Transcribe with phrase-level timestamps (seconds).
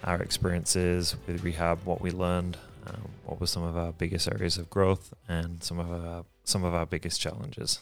[0.05, 4.59] our experiences with rehab, what we learned, um, what were some of our biggest areas
[4.59, 7.81] of growth, and some of our some of our biggest challenges.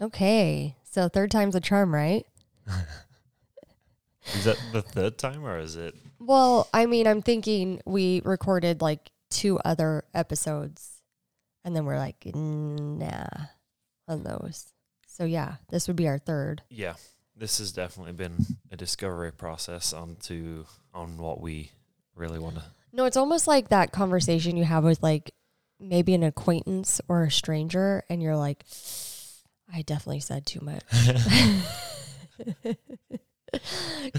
[0.00, 0.76] Okay.
[0.84, 2.24] So third time's a charm, right?
[4.34, 5.96] Is that the third time, or is it?
[6.20, 11.00] Well, I mean, I'm thinking we recorded like two other episodes
[11.64, 13.24] and then we're like, nah,
[14.06, 14.72] on those.
[15.20, 16.62] So yeah, this would be our third.
[16.70, 16.94] Yeah,
[17.36, 18.38] this has definitely been
[18.72, 21.72] a discovery process onto on what we
[22.14, 22.64] really want to.
[22.94, 25.34] No, it's almost like that conversation you have with like
[25.78, 28.64] maybe an acquaintance or a stranger, and you're like,
[29.70, 30.84] I definitely said too much.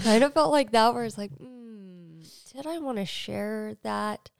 [0.04, 4.30] kind of felt like that, where it's like, mm, did I want to share that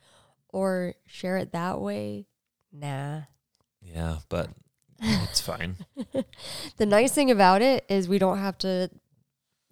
[0.49, 2.29] or share it that way?
[2.73, 3.23] Nah.
[3.81, 4.49] Yeah, but
[5.03, 5.77] it's fine.
[6.77, 8.89] the nice thing about it is we don't have to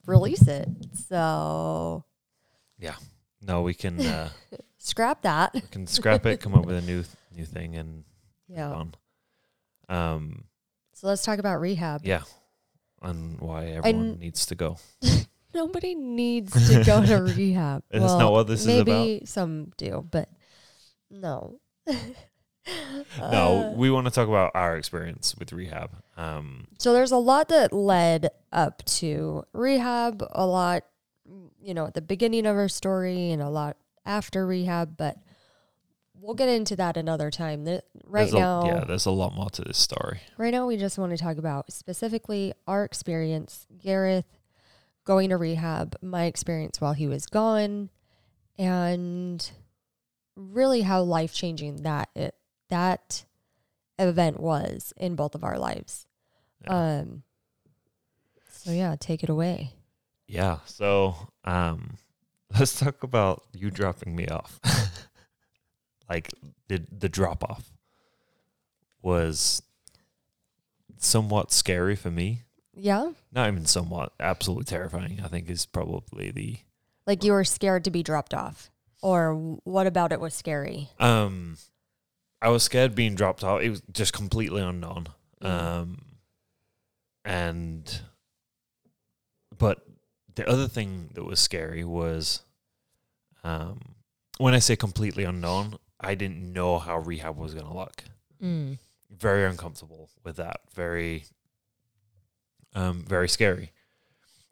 [0.06, 0.68] release it.
[1.08, 2.04] So
[2.78, 2.96] Yeah.
[3.42, 4.30] No, we can uh,
[4.78, 5.54] scrap that.
[5.54, 8.04] we can scrap it, come up with a new new thing, and
[8.48, 8.70] Yeah.
[8.72, 8.94] on.
[9.88, 10.44] Um,
[10.92, 12.04] So let's talk about rehab.
[12.04, 12.22] yeah,
[13.02, 14.76] and why everyone needs to go.
[15.54, 17.82] Nobody needs to go to rehab.
[17.90, 20.28] That's not what this is maybe some do, but
[21.10, 21.60] no.
[23.18, 25.90] No, Uh, we want to talk about our experience with rehab.
[26.16, 30.84] Um, so there's a lot that led up to rehab, a lot,
[31.60, 35.16] you know, at the beginning of our story and a lot after rehab, but
[36.14, 37.64] we'll get into that another time.
[38.04, 40.20] Right a- now, yeah, there's a lot more to this story.
[40.36, 44.26] Right now, we just want to talk about specifically our experience, Gareth
[45.04, 47.88] going to rehab, my experience while he was gone,
[48.58, 49.50] and
[50.36, 52.34] really how life changing that it,
[52.70, 53.24] that
[53.98, 56.06] event was in both of our lives.
[56.64, 56.98] Yeah.
[57.00, 57.22] Um.
[58.50, 59.72] So yeah, take it away.
[60.26, 60.58] Yeah.
[60.66, 61.14] So,
[61.44, 61.96] um,
[62.58, 64.60] let's talk about you dropping me off.
[66.08, 66.30] like
[66.68, 67.70] the the drop off
[69.02, 69.62] was
[70.98, 72.42] somewhat scary for me.
[72.74, 75.20] Yeah, Not even somewhat, absolutely terrifying.
[75.22, 76.56] I think is probably the
[77.06, 78.70] like you were scared to be dropped off,
[79.02, 80.88] or what about it was scary?
[80.98, 81.56] um.
[82.42, 83.62] I was scared being dropped out.
[83.62, 85.08] It was just completely unknown.
[85.42, 85.48] Mm.
[85.48, 86.04] Um,
[87.24, 88.00] and
[89.56, 89.84] but
[90.34, 92.40] the other thing that was scary was
[93.44, 93.80] um
[94.38, 98.04] when I say completely unknown, I didn't know how rehab was going to look.
[98.42, 98.78] Mm.
[99.10, 100.60] Very uncomfortable with that.
[100.74, 101.24] Very
[102.74, 103.72] um very scary.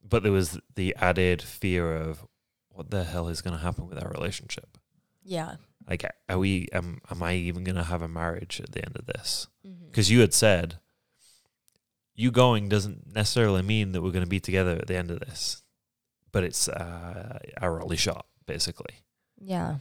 [0.07, 2.25] But there was the added fear of
[2.69, 4.79] what the hell is going to happen with our relationship?
[5.25, 5.57] Yeah.
[5.89, 8.97] Like are we am am I even going to have a marriage at the end
[8.97, 9.47] of this?
[9.87, 10.79] Because you had said
[12.15, 15.21] you going doesn't necessarily mean that we're going to be together at the end of
[15.21, 15.63] this,
[16.33, 19.05] but it's uh, our only shot, basically.
[19.41, 19.77] Yeah.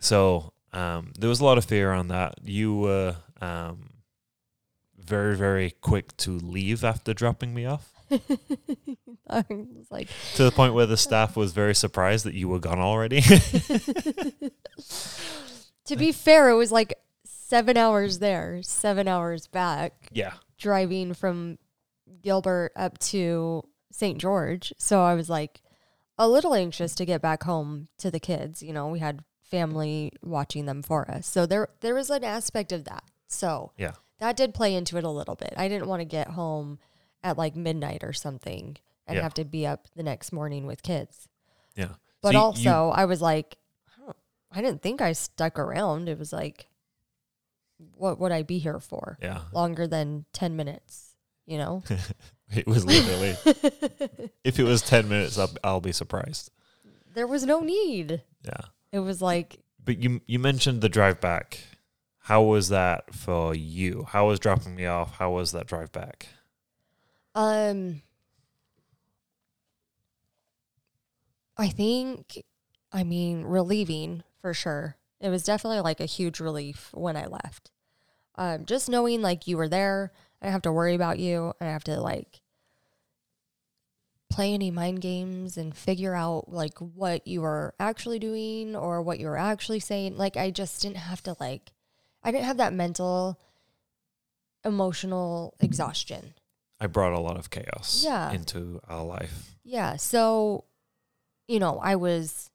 [0.00, 2.36] So um, there was a lot of fear on that.
[2.42, 3.90] You were um,
[4.98, 7.92] very, very quick to leave after dropping me off
[9.28, 12.58] I was like, to the point where the staff was very surprised that you were
[12.58, 13.20] gone already.
[15.92, 16.94] to be fair, it was like
[17.24, 20.34] seven hours there, seven hours back, yeah.
[20.58, 21.58] driving from
[22.22, 24.18] Gilbert up to St.
[24.18, 24.72] George.
[24.78, 25.60] So I was like
[26.18, 28.62] a little anxious to get back home to the kids.
[28.62, 31.26] You know, we had family watching them for us.
[31.26, 33.04] So there there was an aspect of that.
[33.28, 33.92] So Yeah.
[34.18, 35.52] that did play into it a little bit.
[35.56, 36.78] I didn't want to get home
[37.22, 38.76] at like midnight or something
[39.06, 39.22] and Yeah.
[39.22, 41.28] have to be up the next morning with kids.
[41.76, 41.94] Yeah.
[42.22, 43.56] But So you- also, I was like,
[44.52, 46.08] I, didn't think I stuck around.
[46.08, 46.68] It was like,
[47.96, 49.18] what would I be here for?
[49.22, 49.40] yeah.
[49.52, 51.14] Longer than 10 minutes,
[51.46, 51.82] you know?
[52.54, 53.34] It was literally,
[54.44, 56.50] if it was 10 minutes, I'll, I'll be surprised.
[57.14, 58.20] there was no need.
[58.44, 58.60] Yeah.
[58.92, 61.60] It was like, But you you mentioned the drive back.
[62.18, 64.04] How was that for you?
[64.06, 65.14] How was dropping me off?
[65.16, 66.28] How was that drive back?
[67.34, 68.02] um,
[71.56, 72.42] I think,
[72.92, 74.96] I mean, relieving for sure.
[75.20, 77.70] It was definitely like a huge relief when I left.
[78.34, 80.12] Um, just knowing like you were there,
[80.42, 81.54] I don't have to worry about you.
[81.60, 82.40] I have to like
[84.28, 89.20] play any mind games and figure out like what you were actually doing or what
[89.20, 90.16] you were actually saying.
[90.16, 91.72] Like I just didn't have to like
[92.24, 93.38] I didn't have that mental
[94.64, 96.34] emotional exhaustion.
[96.80, 98.32] I brought a lot of chaos Yeah.
[98.32, 99.54] into our life.
[99.64, 99.96] Yeah.
[99.96, 100.64] So,
[101.46, 102.50] you know, I was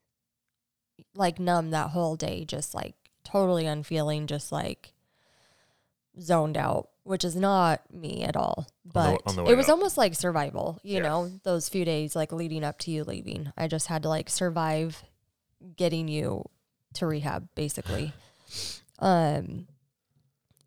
[1.16, 4.94] like numb that whole day, just like totally unfeeling, just like
[6.20, 8.56] zoned out which is not me at all.
[8.58, 9.76] On the- But on the it was up.
[9.76, 11.04] almost like survival, you Yeah.
[11.04, 13.54] know, those few days like leading up to you leaving.
[13.56, 15.06] I just had to like survive
[15.78, 16.44] getting you
[16.96, 18.12] to rehab basically.
[19.00, 19.68] um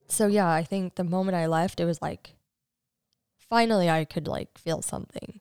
[0.08, 2.36] so yeah, I think the moment I left it was like
[3.36, 5.40] finally I could like feel something.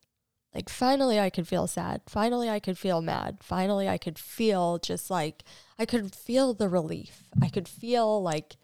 [0.54, 2.01] Like finally I could feel sad.
[2.07, 3.38] Finally I could feel mad.
[3.42, 5.44] Finally I could feel just like
[5.78, 7.24] I could feel the relief.
[7.42, 8.57] I could feel like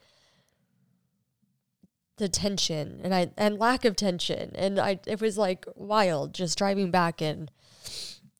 [2.17, 6.57] the tension and I and lack of tension and I it was like wild just
[6.57, 7.51] driving back and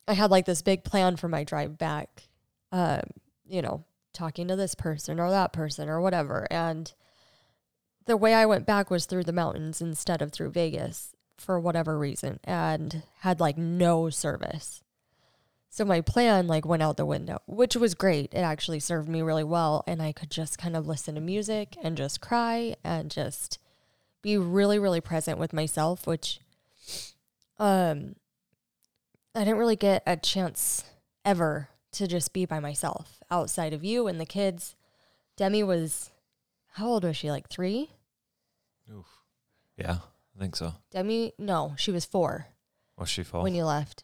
[0.07, 2.29] I had like this big plan for my drive back.
[2.71, 3.01] Um,
[3.47, 6.91] you know, talking to this person or that person or whatever and
[8.07, 11.97] the way I went back was through the mountains instead of through Vegas for whatever
[11.97, 14.83] reason and had like no service.
[15.69, 18.33] So my plan like went out the window, which was great.
[18.33, 21.75] It actually served me really well and I could just kind of listen to music
[21.83, 23.59] and just cry and just
[24.21, 26.39] be really really present with myself, which
[27.59, 28.15] um
[29.33, 30.85] I didn't really get a chance
[31.25, 34.75] ever to just be by myself outside of you and the kids.
[35.35, 36.11] Demi was
[36.73, 37.31] how old was she?
[37.31, 37.89] Like 3?
[38.93, 39.05] Oof.
[39.77, 39.99] Yeah,
[40.35, 40.73] I think so.
[40.91, 42.47] Demi no, she was 4
[42.95, 43.41] What's she for?
[43.43, 44.03] when you left.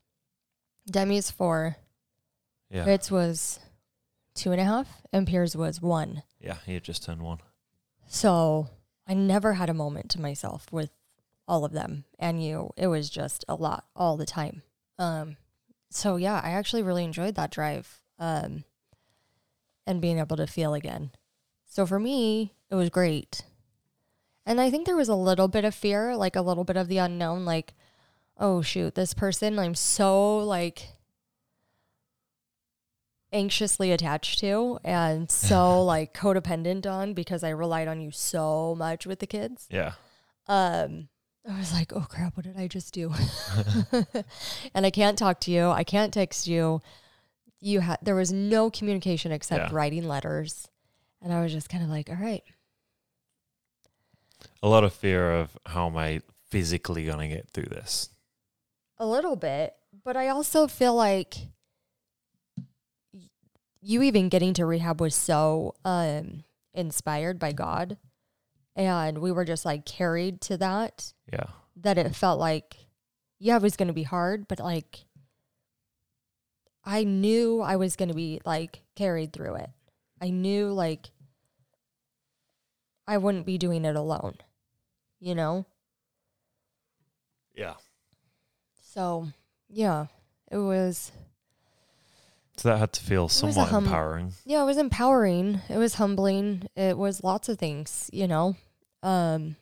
[0.89, 1.75] Demi's 4.
[2.69, 2.86] yeah.
[2.86, 3.60] Fitz was
[4.33, 6.24] two and a half, and Piers was one.
[6.39, 7.39] yeah, he had just turned one.
[8.07, 8.69] So
[9.07, 10.89] I never had a moment to myself with
[11.48, 12.72] all of them and you.
[12.78, 14.63] It was just a lot all the time.
[14.98, 15.38] Um,
[15.89, 18.63] so yeah, I actually really enjoyed that drive um,
[19.86, 21.12] and being able to feel again.
[21.66, 23.44] So for me, it was great.
[24.46, 26.88] And I think there was a little bit of fear, like a little bit of
[26.88, 27.74] the unknown, like,
[28.38, 30.88] oh shoot, this person I'm so like
[33.34, 39.06] anxiously attached to and so like codependent on because I relied on you so much
[39.06, 39.68] with the kids.
[39.70, 39.94] Yeah.
[40.48, 41.08] Um
[41.50, 43.12] I was like, "Oh crap, what did I just do?"
[44.76, 45.70] and I can't talk to you.
[45.70, 46.82] I can't text you.
[47.60, 49.76] You had there was no communication except Yeah.
[49.76, 50.68] writing letters.
[51.22, 52.44] And I was just kind of like, "All right,
[54.64, 58.10] A lot of fear of how am I physically going to get through this?
[58.98, 59.74] A little bit,
[60.04, 61.36] but I also feel like
[63.82, 66.44] you even getting to rehab was so um
[66.74, 67.98] inspired by God
[68.76, 71.48] and we were just like carried to that Yeah.
[71.78, 72.78] that it felt like
[73.40, 75.06] yeah, it was going to be hard, but like
[76.86, 79.70] I knew I was going to be like carried through it.
[80.22, 81.10] I knew like
[83.07, 84.36] I wouldn't be doing it alone.
[85.19, 85.65] You know?
[87.56, 87.75] Yeah.
[88.81, 89.27] So,
[89.69, 90.07] yeah,
[90.51, 91.12] it was
[92.57, 94.33] So that had to feel somewhat hum- empowering.
[94.45, 95.62] yeah, it was empowering.
[95.69, 96.68] It was humbling.
[96.75, 98.56] It was lots of things, you know.
[99.04, 99.56] Um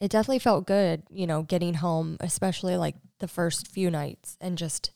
[0.00, 4.56] it definitely felt good, you know, getting home, especially like the first few nights and
[4.56, 4.92] just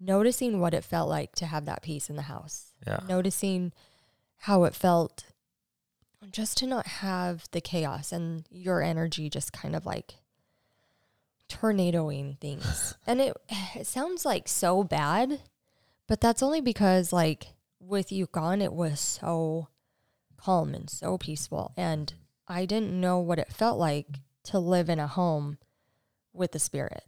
[0.00, 2.72] noticing what it felt like to have that peace in the house.
[2.86, 3.00] Yeah.
[3.06, 3.72] Noticing
[4.38, 5.24] how it felt
[6.30, 10.14] just to not have the chaos and your energy just kind of like
[11.48, 12.94] tornadoing things.
[13.06, 13.36] and it
[13.74, 15.40] it sounds like so bad,
[16.06, 19.68] but that's only because like with you gone it was so
[20.36, 22.14] calm and so peaceful and
[22.46, 24.06] I didn't know what it felt like
[24.44, 25.58] to live in a home
[26.32, 27.04] with the spirit.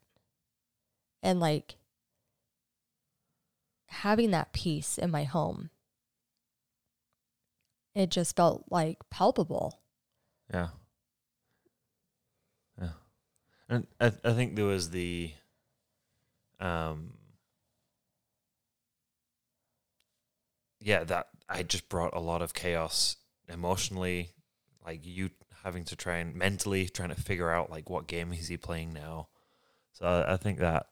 [1.23, 1.77] And like
[3.87, 5.71] having that peace in my home.
[7.95, 9.81] It just felt like palpable.
[10.53, 10.69] Yeah.
[12.81, 12.89] Yeah.
[13.69, 15.33] And I I think there was the
[16.61, 17.15] um
[20.81, 23.17] yeah, that I just brought a lot of chaos
[23.49, 24.31] emotionally,
[24.85, 25.31] like you
[25.63, 28.93] having to try and mentally trying to figure out like what game is he playing
[28.93, 29.29] now.
[29.93, 30.87] So I, I think that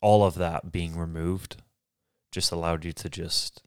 [0.00, 1.62] all of that being removed
[2.32, 3.62] just allowed you to just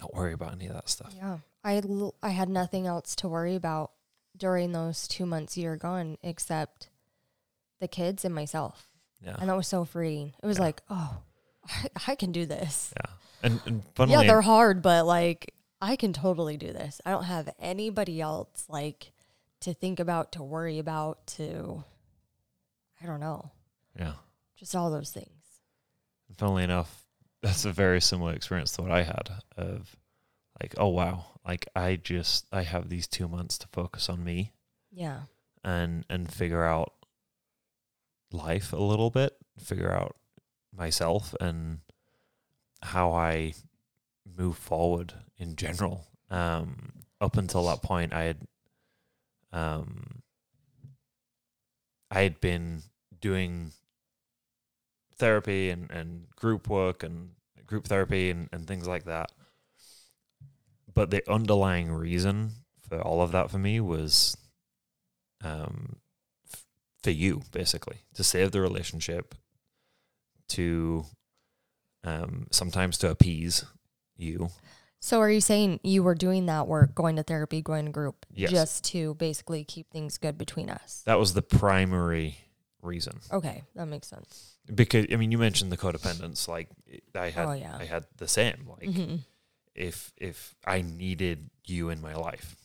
[0.00, 1.12] not worry about any of that stuff.
[1.16, 1.38] Yeah.
[1.62, 3.92] I, l- I had nothing else to worry about
[4.36, 6.88] during those two months you were gone except
[7.80, 8.86] the kids and myself.
[9.24, 9.36] Yeah.
[9.38, 10.32] And that was so freeing.
[10.42, 10.64] It was Yeah.
[10.64, 11.18] like, oh,
[11.68, 12.92] I, I can do this.
[12.96, 13.10] Yeah.
[13.42, 17.00] And, and funnily, yeah, they're hard, but like I can totally do this.
[17.06, 19.12] I don't have anybody else like
[19.60, 21.84] to think about, to worry about, to
[23.02, 23.50] I don't know.
[23.98, 24.12] yeah.
[24.56, 25.28] Just all those things.
[26.28, 27.06] And funnily enough,
[27.42, 29.96] that's a very similar experience to what I had of
[30.60, 34.52] like, oh wow, like I just I have these two months to focus on me
[34.92, 35.20] Yeah.
[35.64, 36.92] and and figure out
[38.32, 40.16] life a little bit, figure out
[40.76, 41.80] myself and
[42.82, 43.54] how I
[44.36, 46.06] move forward in general.
[46.30, 48.38] Um up until that point, I had,
[49.52, 50.22] um,
[52.10, 52.82] I had been
[53.20, 53.72] doing
[55.20, 57.30] therapy and, and group work and
[57.66, 59.30] group therapy and, and things like that.
[60.92, 62.50] But the underlying reason
[62.88, 64.36] for all of that for me was
[65.44, 65.96] um,
[66.52, 66.64] f-
[67.02, 69.34] for you, basically, to save the relationship,
[70.48, 71.04] to
[72.02, 73.64] um, sometimes to appease
[74.16, 74.50] you.
[75.02, 78.26] So are you saying you were doing that work, going to therapy, going to group,
[78.34, 78.50] Yes.
[78.50, 81.02] just to basically keep things good between us?
[81.06, 82.36] That was the primary
[82.82, 83.20] reason.
[83.32, 84.56] Okay, that makes sense.
[84.72, 86.48] Because I mean, you mentioned the codependence.
[86.48, 86.68] Like
[87.14, 87.76] I had, Oh, yeah.
[87.78, 88.68] I had the same.
[88.68, 89.20] Like Mhm.
[89.74, 92.56] if if I needed you in my life,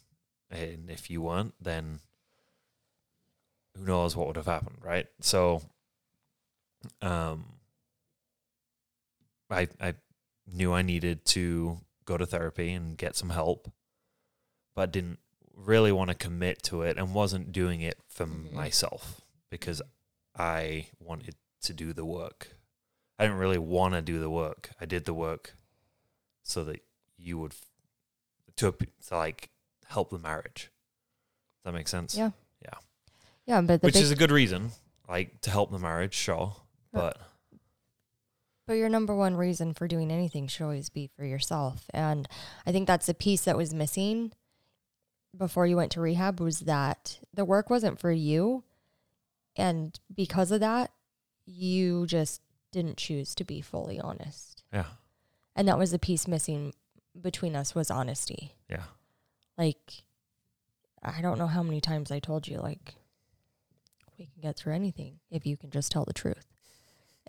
[0.49, 1.99] and if you weren't, then
[3.75, 5.07] who knows what would have happened, right?
[5.21, 5.61] So,
[7.01, 7.45] um,
[9.49, 9.93] I I
[10.47, 13.71] knew I needed to go to therapy and get some help,
[14.75, 15.19] but didn't
[15.53, 18.51] really want to commit to it and wasn't doing it for Mhm.
[18.53, 19.81] myself because
[20.37, 22.49] I wanted to do the work.
[23.17, 24.71] I didn't really want to do the work.
[24.79, 25.55] I did the work
[26.43, 26.81] so that
[27.17, 27.53] you would
[28.57, 28.73] to,
[29.07, 29.49] to like
[29.87, 30.71] help the marriage.
[31.63, 32.15] Does that make sense?
[32.15, 32.31] Yeah.
[32.61, 32.77] Yeah.
[33.45, 34.71] Yeah, but the Which big, is a good reason,
[35.07, 36.55] like to help the marriage, sure.
[36.91, 37.17] But
[38.67, 41.85] but your number one reason for doing anything should always be for yourself.
[41.93, 42.27] And
[42.65, 44.31] I think that's the piece that was missing
[45.37, 48.63] before you went to rehab was that the work wasn't for you.
[49.57, 50.91] And because of that,
[51.45, 54.63] you just didn't choose to be fully honest.
[54.73, 54.85] yeah,
[55.55, 56.73] And that was the piece missing
[57.19, 58.53] between us was honesty.
[58.69, 58.83] yeah,
[59.57, 60.03] Like,
[61.01, 62.95] I don't know how many times I told you, like,
[64.17, 66.47] we can get through anything if you can just tell the truth,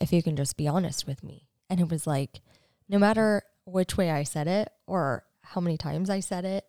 [0.01, 1.47] if you can just be honest with me.
[1.71, 2.41] And it was like,
[2.89, 6.65] no matter which way I said it or how many times I said it,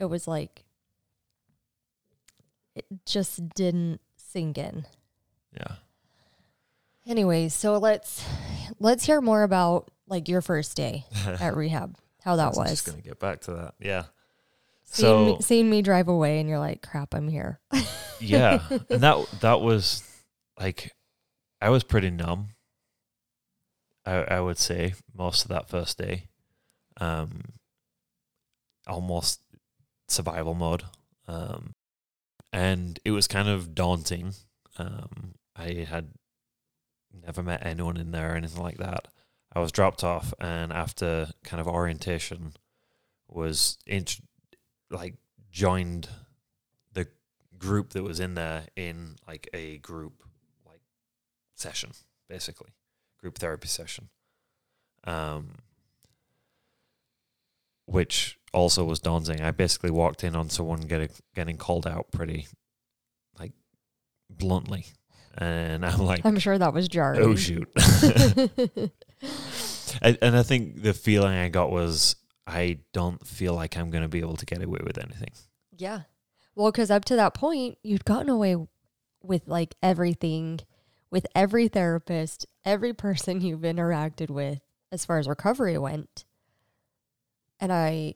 [0.00, 0.64] it was like,
[2.74, 4.86] it just didn't sink in.
[5.56, 5.76] yeah.
[7.06, 8.22] Anyways, so let's
[8.78, 12.70] let's hear more about like your first day at rehab, how that was was.
[12.70, 13.74] just gonna get back to that.
[13.80, 14.04] Yeah.
[14.84, 17.60] Seeing, So me, seeing me drive away and you're like, crap, I'm here.
[18.20, 20.02] yeah, and that that was
[20.58, 20.92] like
[21.60, 22.48] I was pretty numb.
[24.04, 26.24] I I would say most of that first day,
[27.00, 27.42] um,
[28.86, 29.40] almost
[30.08, 30.84] survival mode,
[31.26, 31.74] um,
[32.52, 34.34] and it was kind of daunting.
[34.78, 36.10] Um, I had
[37.24, 39.08] never met anyone in there or anything like that.
[39.52, 42.54] I was dropped off, and after kind of orientation,
[43.28, 43.78] was
[44.90, 45.14] like
[45.50, 46.08] joined
[46.92, 47.08] the
[47.58, 50.22] group that was in there in like a group
[50.66, 50.80] like
[51.54, 51.92] session,
[52.28, 52.70] basically
[53.20, 54.08] group therapy session,
[55.04, 55.56] um,
[57.86, 59.40] which also was daunting.
[59.40, 62.46] I basically walked in on someone getting getting called out pretty
[63.38, 63.52] like
[64.30, 64.86] bluntly,
[65.36, 67.22] and I'm like, I'm sure that was jarring.
[67.22, 67.68] oh shoot.
[70.02, 74.02] and, and I think the feeling I got was I don't feel like I'm going
[74.02, 75.32] to be able to get away with anything.
[75.76, 76.02] yeah.
[76.54, 78.56] Well, because up to that point, you'd gotten away
[79.22, 80.58] with like everything,
[81.08, 86.24] with every therapist, every person you've interacted with as far as recovery went.
[87.60, 88.14] And I,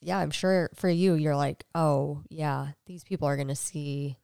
[0.00, 4.16] yeah, I'm sure for you, you're like, oh, yeah, these people are going to see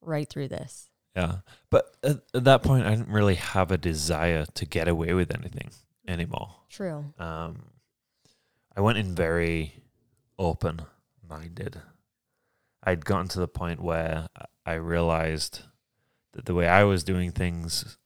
[0.00, 0.88] right through this.
[1.14, 1.36] Yeah.
[1.70, 5.34] But at, at that point, I didn't really have a desire to get away with
[5.34, 5.70] anything
[6.06, 6.54] anymore.
[6.70, 7.12] True.
[7.18, 7.64] Um,
[8.76, 9.74] I went in very
[10.38, 10.82] open
[11.28, 11.80] minded.
[12.82, 14.28] I'd gotten to the point where
[14.64, 15.60] I realized
[16.32, 17.98] that the way I was doing things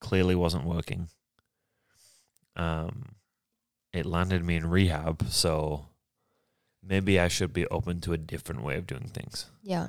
[0.00, 1.08] clearly wasn't working.
[2.56, 3.13] Um,
[3.94, 5.86] it landed me in rehab, so
[6.82, 9.46] maybe I should be open to a different way of doing things.
[9.62, 9.88] Yeah.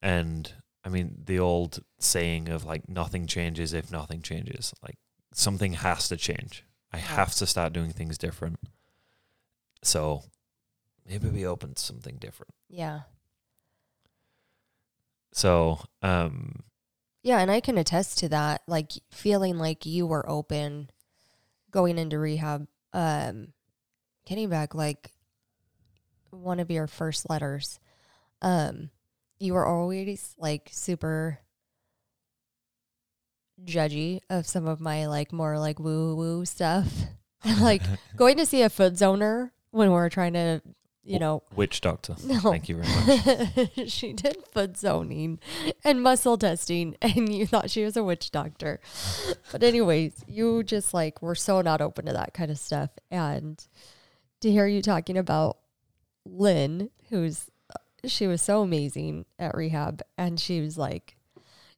[0.00, 0.52] And
[0.84, 4.72] I mean, the old saying of like nothing changes if nothing changes.
[4.80, 4.96] Like
[5.34, 6.64] something has to change.
[6.92, 8.60] I have to start doing things different.
[9.82, 10.22] So
[11.06, 12.54] maybe be open to something different.
[12.68, 13.00] Yeah.
[15.32, 16.62] So, um,
[17.22, 18.62] Yeah, and I can attest to that.
[18.68, 20.90] Like feeling like you were open
[21.72, 22.68] going into rehab.
[22.92, 23.48] Um
[24.26, 25.10] getting back like
[26.30, 27.78] one of your first letters.
[28.42, 28.90] Um
[29.38, 31.40] you were always like super
[33.64, 36.92] judgy of some of my like more like woo woo stuff.
[37.60, 37.82] like
[38.16, 40.62] going to see a foot zoner when we are trying to,
[41.06, 42.16] you know, witch doctor.
[42.24, 42.40] no.
[42.40, 43.90] Thank you very much.
[43.90, 45.38] she did foot zoning
[45.84, 48.80] and muscle testing, and you thought she was a witch doctor.
[49.52, 52.90] But, anyways, you just like were so not open to that kind of stuff.
[53.10, 53.64] And
[54.40, 55.58] to hear you talking about
[56.24, 61.16] Lynn, who's uh, she was so amazing at rehab, and she was like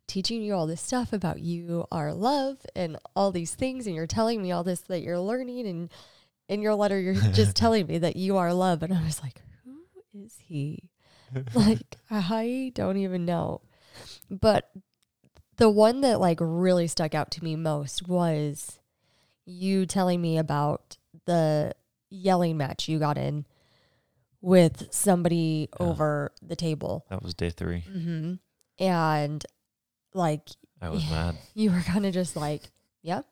[0.06, 4.06] teaching you all this stuff about you are love and all these things, and you're
[4.06, 5.90] telling me all this that you're learning, and
[6.48, 9.42] in your letter you're just telling me that you are love, and I was like,
[9.64, 9.82] who
[10.24, 10.90] is he?
[11.54, 13.60] like I don't even know,
[14.30, 14.70] but
[15.56, 18.78] the one that like really stuck out to me most was
[19.44, 21.72] you telling me about the
[22.10, 23.44] yelling match you got in
[24.40, 25.86] with somebody Yeah.
[25.86, 27.04] over the table.
[27.10, 27.80] That was day three.
[27.80, 28.34] hmm
[28.78, 29.44] And
[30.14, 30.48] like
[30.80, 31.36] I was mad.
[31.54, 32.62] you were kind of just like,
[33.02, 33.22] yeah,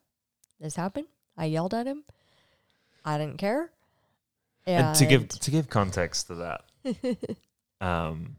[0.61, 1.07] this happened.
[1.37, 2.05] I yelled at him.
[3.07, 3.71] I didn't care.
[4.67, 6.65] And to give to give context to that,
[7.81, 8.37] um,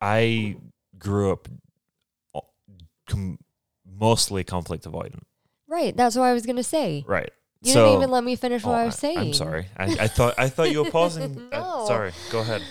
[0.00, 0.56] I
[0.98, 1.48] grew up
[3.06, 3.38] com-
[3.86, 5.22] mostly conflict avoidant.
[5.66, 7.04] right, that's what I was gonna say.
[7.06, 7.30] Right.
[7.62, 9.18] You so, didn't even let me finish what Oh, I was saying.
[9.18, 9.66] I'm sorry.
[9.76, 11.48] I, I thought I thought you were pausing.
[11.52, 11.84] Uh, No.
[11.88, 12.12] sorry.
[12.30, 12.62] Go ahead.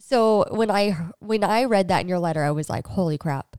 [0.00, 3.56] So when I when I read that in your letter, I was like, "Holy crap,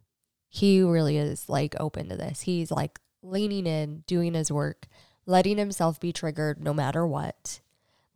[0.49, 2.41] he really is like open to this.
[2.41, 4.87] He's like leaning in, doing his work,
[5.25, 7.61] letting himself be triggered no matter what,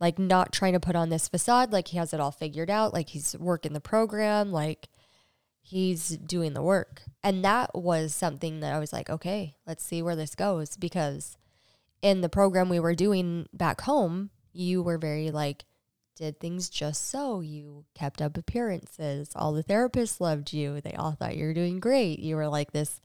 [0.00, 2.92] like not trying to put on this facade, like he has it all figured out,
[2.92, 4.88] like he's working the program, like
[5.60, 10.02] he's doing the work." And that was something that I was like, "Okay, let's see
[10.02, 11.36] where this goes," because
[12.02, 15.64] in the program we were doing back home, you were very like
[16.18, 17.40] did things just so.
[17.40, 19.30] You kept up appearances.
[19.36, 20.80] All the therapists loved you.
[20.80, 22.18] They all thought you were doing great.
[22.18, 23.00] You were like this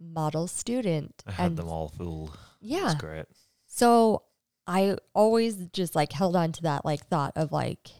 [0.00, 1.22] model student.
[1.26, 2.36] I had and them all fooled.
[2.60, 2.86] yeah.
[2.86, 3.26] That's great.
[3.66, 4.22] So
[4.66, 7.90] I always just like held on to that like thought of like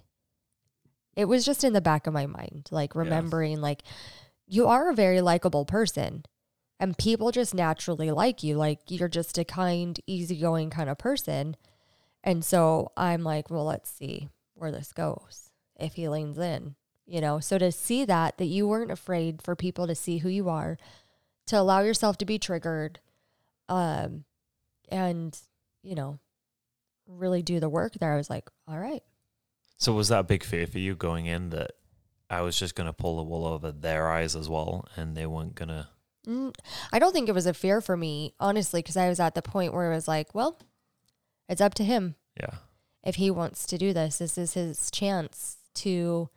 [1.15, 3.83] it was just in the back of my mind, like remembering like
[4.47, 6.25] you are a very likable person
[6.79, 8.57] and people just naturally like you.
[8.57, 11.57] Like you're just a kind, easygoing kind of person.
[12.23, 16.75] And so I'm like, well, let's see where this goes if he leans in,
[17.07, 17.41] you know?
[17.41, 20.77] So to see that, that you weren't afraid for people to see who you are,
[21.47, 23.01] to allow yourself to be triggered,
[23.69, 24.25] um,
[24.89, 25.39] and,
[25.83, 26.19] you know,
[27.07, 29.03] really do the work there, I was like, all right.
[29.77, 31.73] So was that a big fear for you going in that
[32.31, 35.55] I was just gonna pull the wool over their eyes as well, and they weren't
[35.55, 35.89] gonna?
[36.27, 36.53] Mm,
[36.93, 39.43] I don't think it was a fear for me, honestly, because I was at the
[39.43, 40.59] point where it was like, well,
[41.49, 42.17] it's up to him.
[42.41, 42.57] Yeah.
[43.05, 44.19] if he wants to do this.
[44.19, 46.29] This is his chance to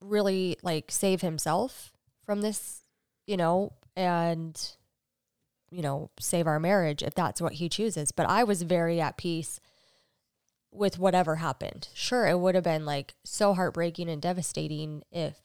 [0.00, 1.92] really like save himself
[2.24, 2.82] from this,
[3.26, 4.76] you know, and
[5.72, 8.10] you know, save our marriage if that's what he chooses.
[8.10, 9.60] But I was very at peace
[10.72, 11.88] with whatever happened.
[11.94, 15.36] Sure, it would have been like so heartbreaking and devastating if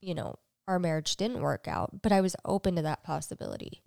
[0.00, 0.36] you know,
[0.66, 3.82] our marriage didn't work out, but I was open to that possibility.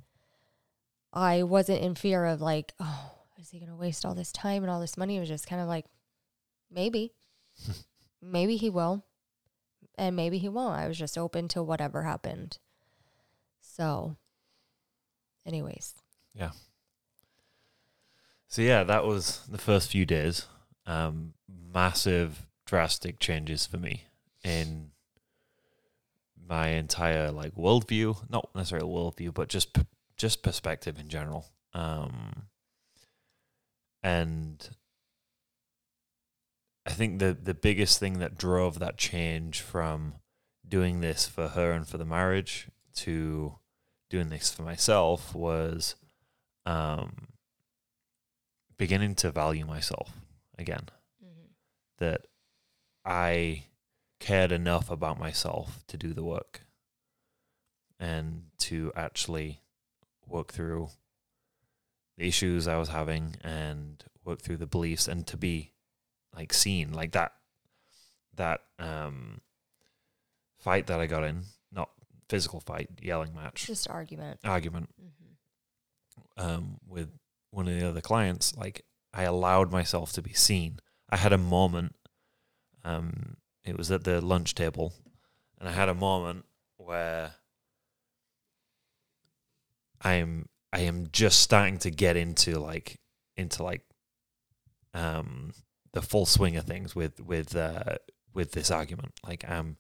[1.12, 4.64] I wasn't in fear of like, oh, is he going to waste all this time
[4.64, 5.18] and all this money?
[5.18, 5.86] It was just kind of like,
[6.72, 7.14] maybe,
[8.22, 9.06] maybe he will,
[9.98, 10.78] and maybe he won't.
[10.78, 12.58] I was just open to whatever happened.
[13.76, 14.18] So,
[15.48, 15.96] anyways,
[16.36, 16.52] Yeah.
[18.48, 20.46] So yeah, that was the first few days.
[20.86, 21.34] Um,
[21.74, 24.04] massive, drastic changes for me
[24.44, 24.92] in
[26.48, 28.30] my entire like worldview.
[28.30, 31.48] Not necessarily worldview, but just p- just perspective in general.
[31.74, 32.44] Um,
[34.04, 34.70] and
[36.86, 40.14] I think the the biggest thing that drove that change from
[40.68, 43.58] doing this for her and for the marriage to
[44.14, 45.96] doing this for myself was
[46.68, 47.30] um
[48.78, 50.12] beginning to value myself
[50.56, 50.88] again.
[51.98, 52.28] That
[53.04, 53.64] I
[54.20, 56.62] cared enough about myself to do the work
[58.00, 59.62] and to actually
[60.28, 60.90] work through
[62.16, 65.72] the issues I was having and work through the beliefs and to be
[66.36, 66.94] like seen.
[66.94, 67.32] Like that
[68.36, 69.42] that um
[70.60, 71.46] fight that I got in
[72.34, 74.40] physical fight yelling match just argument.
[74.44, 76.44] argument Mm-hmm.
[76.44, 77.12] um, with
[77.52, 80.80] one of the other clients, like I allowed myself to be seen.
[81.12, 81.96] I had a moment.
[82.84, 84.94] Um, it was at the lunch table,
[85.60, 86.46] and I had a moment
[86.78, 87.36] where
[90.02, 93.00] I am I am just starting to get into like
[93.38, 93.84] into like
[94.96, 95.54] um
[95.92, 97.98] the full swing of things with with uh
[98.34, 99.14] with this argument.
[99.24, 99.78] Like I'm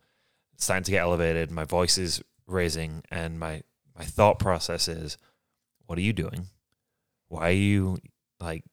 [0.57, 1.49] starting to get elevated.
[1.49, 3.63] My voice is raising, and my
[3.97, 5.17] my thought process is,
[5.85, 6.47] what are you doing?
[7.27, 7.97] Why are you
[8.39, 8.63] like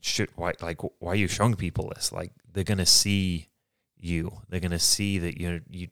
[0.00, 2.12] should why like why are you showing people this?
[2.12, 3.48] Like they're gonna see
[3.96, 4.40] you.
[4.48, 5.88] They're gonna see that you you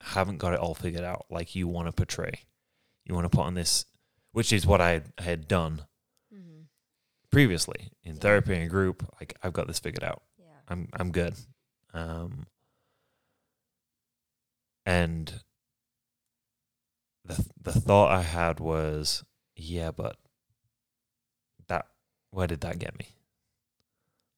[0.00, 2.40] haven't got it all figured out like you want to portray.
[3.04, 3.84] You want to put on this,
[4.32, 5.82] which is what I had done
[6.34, 6.62] Mm-hmm.
[7.30, 10.22] previously in therapy and group, like I've got this figured out.
[10.38, 10.46] Yeah.
[10.68, 11.34] I'm I'm good.
[11.92, 12.46] Um,
[14.84, 15.32] and
[17.24, 19.24] the the thought I had was,
[19.56, 20.16] yeah, but
[21.68, 21.86] that
[22.30, 23.08] where did that get me?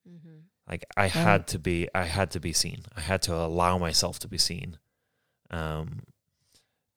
[0.09, 0.39] Mm-hmm.
[0.69, 2.83] Like I had to be I had to be seen.
[2.97, 4.79] I had to allow myself to be seen.
[5.51, 6.03] Um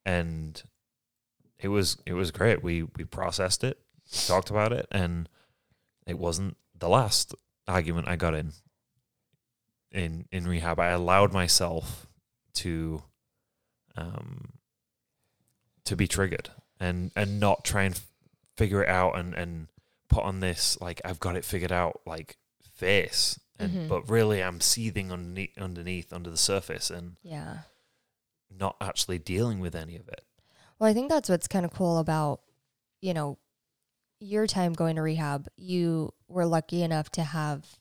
[0.05, 0.61] and
[1.59, 2.63] it was it was great.
[2.63, 3.79] We we processed it,
[4.27, 5.27] talked about it, and
[6.07, 7.35] it wasn't the last
[7.67, 8.53] argument I got in
[9.91, 10.79] in in rehab.
[10.79, 12.07] I allowed myself
[12.55, 13.03] to
[13.95, 14.53] um
[15.89, 16.49] to be triggered
[16.79, 17.99] and and not try and
[18.57, 19.67] figure it out and and
[20.07, 22.37] put on this like I've got it figured out like
[22.75, 23.87] face and Mhm.
[23.89, 27.59] but really I'm seething underneath underneath under the surface and Yeah.
[28.49, 30.21] not actually dealing with any of it.
[30.79, 32.41] Well, I think that's what's kind of cool about,
[33.01, 33.37] you know,
[34.19, 35.47] your time going to rehab.
[35.57, 37.79] You were lucky enough to have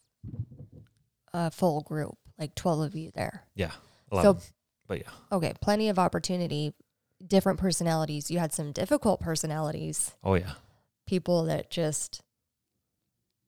[1.33, 3.45] a full group, like 12 of you there.
[3.55, 3.73] Yeah.
[4.13, 4.39] So-
[4.87, 5.11] but yeah.
[5.31, 6.75] Okay, plenty of opportunity,
[7.27, 8.31] different personalities.
[8.31, 10.53] You had some difficult personalities, Oh yeah.
[11.07, 12.23] people that just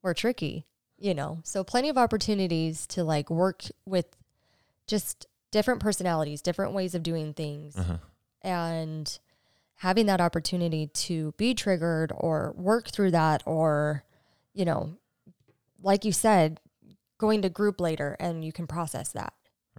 [0.03, 0.65] were tricky,
[0.97, 1.39] you know.
[1.43, 4.05] So plenty of opportunities to like work with
[4.87, 7.77] just different personalities, different ways of doing things.
[7.77, 7.97] Uh-huh.
[8.41, 9.19] and
[9.75, 14.03] having that opportunity to be triggered or work through that or
[14.53, 14.95] you know
[15.81, 16.59] like you said
[17.17, 19.33] going to group later and you can process that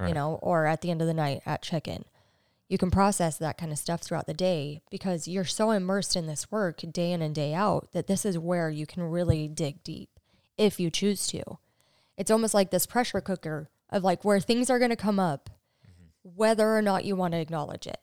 [0.08, 2.04] you know or at the end of the night at check-in
[2.72, 6.26] you can process that kind of stuff throughout the day because you're so immersed in
[6.26, 9.84] this work day in and day out that this is where you can really dig
[9.84, 10.08] deep
[10.56, 11.42] if you choose to.
[12.16, 15.50] It's almost like this pressure cooker of like where things are going to come up
[15.86, 16.30] mm-hmm.
[16.34, 18.00] whether or not you want to acknowledge it.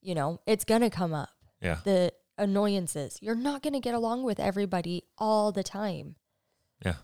[0.00, 1.30] You know it's going to come up.
[1.60, 1.78] Yeah.
[1.82, 6.14] the annoyances you're not going to get along with everybody all the time.
[6.84, 6.96] Yeah.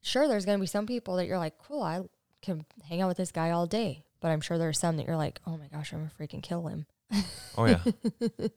[0.00, 2.00] sure there's going to be some people that you're like cool i
[2.40, 5.06] can hang out with this guy all day but i'm sure there are some that
[5.06, 6.84] you're like oh my gosh i'm gonna freaking kill him
[7.56, 7.80] Oh yeah.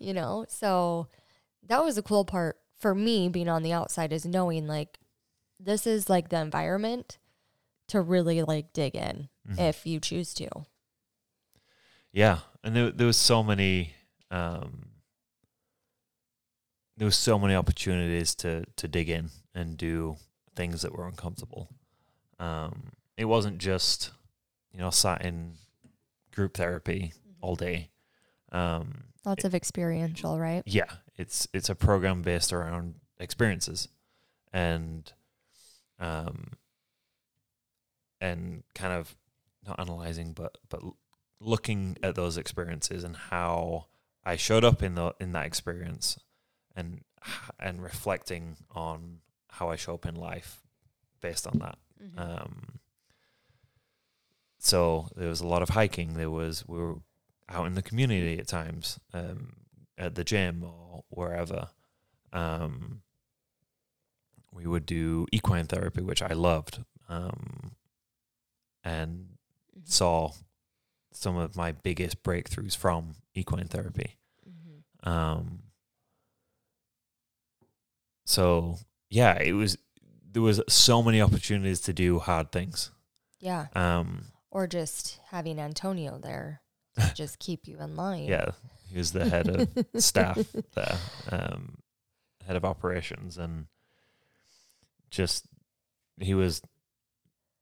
[0.00, 1.06] you know so
[1.68, 4.98] that was the cool part for me being on the outside is knowing like
[5.60, 7.18] this is like the environment
[7.86, 9.60] to really like dig in Mhm.
[9.68, 10.48] if you choose to
[12.12, 13.94] Yeah, and there there was so many
[14.32, 14.88] um,
[16.96, 20.16] there was so many opportunities to to dig in and do
[20.56, 21.68] things that were uncomfortable.
[22.40, 24.10] Um, it wasn't just
[24.72, 25.54] you know sat in
[26.32, 27.90] group therapy all day.
[28.52, 33.88] Um, lots of experiential right yeah, it's it's a program based around experiences
[34.52, 35.12] and
[35.98, 36.52] um
[38.20, 39.14] and kind of
[39.66, 40.80] not analyzing but but
[41.40, 43.86] looking at those experiences and how
[44.24, 46.18] I showed up in the in that experience
[46.74, 47.02] and
[47.58, 49.18] and reflecting on
[49.50, 50.62] how I show up in life
[51.20, 52.18] based on that Mhm.
[52.18, 52.78] um,
[54.66, 56.14] so there was a lot of hiking.
[56.14, 56.96] There was we were
[57.48, 59.52] out in the community at times, um,
[59.96, 61.68] at the gym or wherever.
[62.32, 63.02] Um,
[64.52, 67.76] we would do equine therapy, which I loved, um,
[68.82, 69.36] and
[69.78, 69.88] Mhm.
[69.88, 70.32] saw
[71.12, 74.16] some of my biggest breakthroughs from equine therapy.
[74.48, 75.08] Mhm.
[75.08, 75.62] Um,
[78.24, 79.76] so yeah, it was
[80.32, 82.90] there was so many opportunities to do hard things.
[83.38, 86.62] yeah Um, or just having Antonio there
[86.98, 88.24] to just keep you in line.
[88.24, 88.52] yeah,
[88.90, 89.68] he was the head of
[90.02, 90.38] staff
[90.74, 90.96] there,
[91.30, 91.76] um,
[92.46, 93.66] head of operations, and
[95.10, 95.44] just
[96.18, 96.62] he was.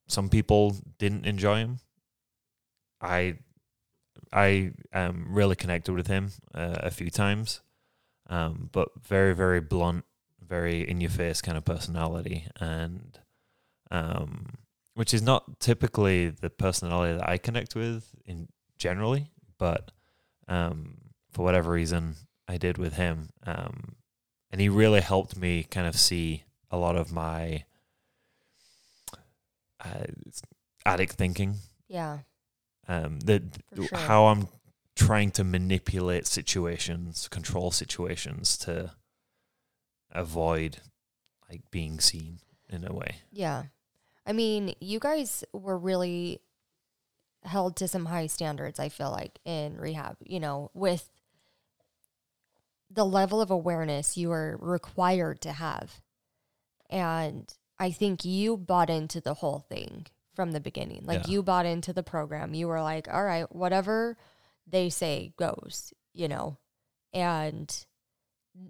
[0.07, 1.79] Some people didn't enjoy him.
[3.01, 3.39] I,
[4.33, 7.61] I um really connected with him uh, a few times,
[8.29, 10.05] um, but very very blunt,
[10.41, 13.19] very in your face kind of personality, and
[13.91, 14.59] um,
[14.95, 19.91] which is not typically the personality that I connect with in generally, but
[20.49, 20.99] um,
[21.33, 22.17] for whatever reason,
[22.49, 23.31] I did with him.
[23.45, 23.97] Um,
[24.51, 27.65] and he really helped me kind of see a lot of my
[29.85, 30.05] uh,
[30.87, 31.57] addict thinking.
[31.89, 32.19] Yeah.
[32.87, 33.43] Um, the
[33.75, 33.89] sure.
[33.93, 34.49] how I'm
[34.95, 38.93] trying to manipulate situations, control situations to
[40.13, 40.79] avoid
[41.51, 43.17] like being seen in a way.
[43.33, 43.65] Yeah.
[44.27, 46.41] I mean, you guys were really
[47.43, 51.11] held to some high standards, I feel like, in rehab, you know, with
[52.91, 56.01] the level of awareness you are required to have.
[56.89, 61.03] And I think you bought into the whole thing from the beginning.
[61.05, 61.33] Like Yeah.
[61.33, 62.55] you bought into the program.
[62.55, 64.17] You were like, all right, whatever
[64.67, 66.57] they say goes, you know.
[67.13, 67.85] And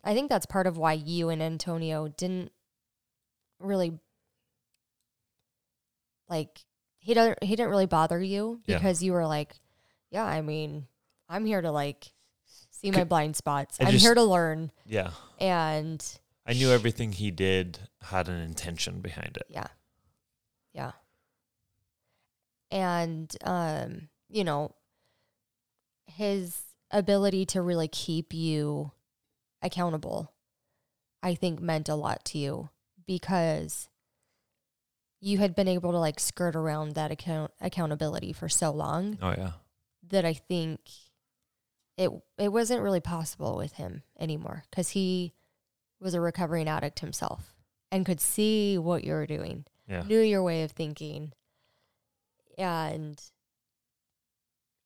[0.03, 2.51] I think that's part of why you and Antonio didn't
[3.59, 3.99] really
[6.35, 6.65] like
[6.99, 8.77] he doesn't he didn't really bother you Yeah.
[8.79, 9.55] because you were like,
[10.11, 10.87] yeah, I mean,
[11.29, 12.13] I'm here to like
[12.71, 13.79] see my blind spots.
[13.81, 15.11] I I'm just- here to learn Yeah.
[15.39, 16.05] and
[16.47, 19.47] I knew everything he did had an intention behind it.
[19.49, 19.69] yeah.
[20.73, 20.93] Yeah.
[22.71, 24.75] And um, you know,
[26.07, 28.93] his ability to really keep you
[29.63, 30.31] accountable
[31.23, 32.69] I think meant a lot to you
[33.07, 33.89] because
[35.21, 39.31] you had been able to like skirt around that account accountability for so long Oh
[39.31, 39.53] yeah.
[40.09, 40.81] that I think
[41.97, 45.33] it it wasn't really possible with him anymore because he
[46.01, 47.55] was a recovering addict himself
[47.93, 50.03] and could see what you were doing, Yeah.
[50.03, 51.33] knew your way of thinking,
[52.59, 53.21] and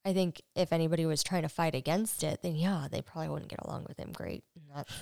[0.05, 3.51] I think if anybody was trying to fight against it, then yeah, they probably wouldn't
[3.51, 4.45] get along with him great.
[4.55, 4.95] And that's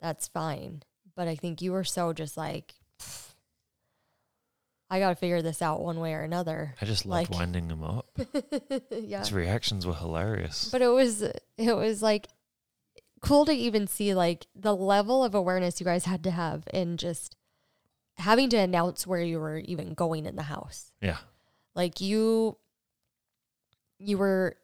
[0.00, 0.82] that's fine.
[1.14, 3.31] But I think you were so just like, "Pfft,
[4.92, 6.74] I got to figure this out one way or another.
[6.80, 8.10] I just loved Like- winding him up.
[8.90, 9.20] yeah.
[9.20, 10.68] His reactions were hilarious.
[10.70, 12.28] But it was it was like
[13.22, 16.96] cool to even see like the level of awareness you guys had to have in
[16.98, 17.36] just
[18.18, 20.92] having to announce where you were even going in the house.
[21.00, 21.18] yeah.
[21.74, 22.58] Like you
[23.98, 24.56] you were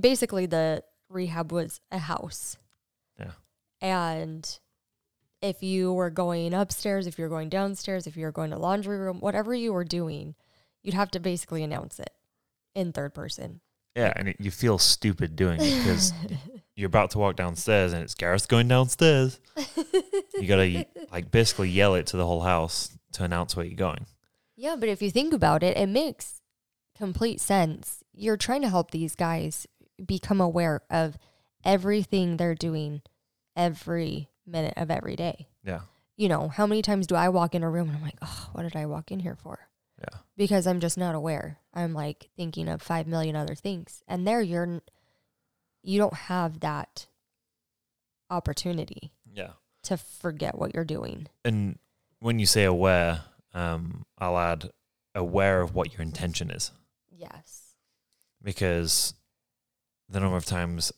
[0.00, 2.58] basically the rehab was a house.
[3.18, 3.30] Yeah.
[3.80, 4.58] And
[5.42, 8.58] if you were going upstairs, if you were going downstairs, if you were going to
[8.58, 10.34] laundry room, whatever you were doing,
[10.82, 12.10] you'd have to basically announce it
[12.74, 13.60] in third person.
[13.96, 16.12] Yeah, and it, you feel stupid doing it because
[16.76, 19.40] you're about to walk downstairs and it's Gareth going downstairs.
[20.38, 24.06] You gotta like basically yell it to the whole house to announce where you're going.
[24.56, 26.40] Yeah, but if you think about it, it makes
[26.96, 28.04] complete sense.
[28.12, 29.66] You're trying to help these guys
[30.04, 31.18] become aware of
[31.64, 33.02] everything they're doing
[33.56, 35.48] every minute of every day.
[35.64, 35.80] Yeah,
[36.16, 38.48] You know, how many times do I walk in a room and I'm like, oh,
[38.52, 39.58] what did I walk in here for?
[39.98, 41.58] yeah, Because I'm just not aware.
[41.74, 44.02] I'm like thinking of 5 million other things.
[44.08, 44.80] And there you're,
[45.82, 47.06] you don't have that
[48.30, 49.52] opportunity yeah.
[49.84, 51.26] to forget what you're doing.
[51.44, 51.78] And
[52.20, 53.22] when you say aware,
[53.54, 54.70] um, I'll add
[55.14, 56.70] aware of what your intention is
[57.14, 57.74] Yes.
[58.42, 59.14] because
[60.08, 60.92] the number of times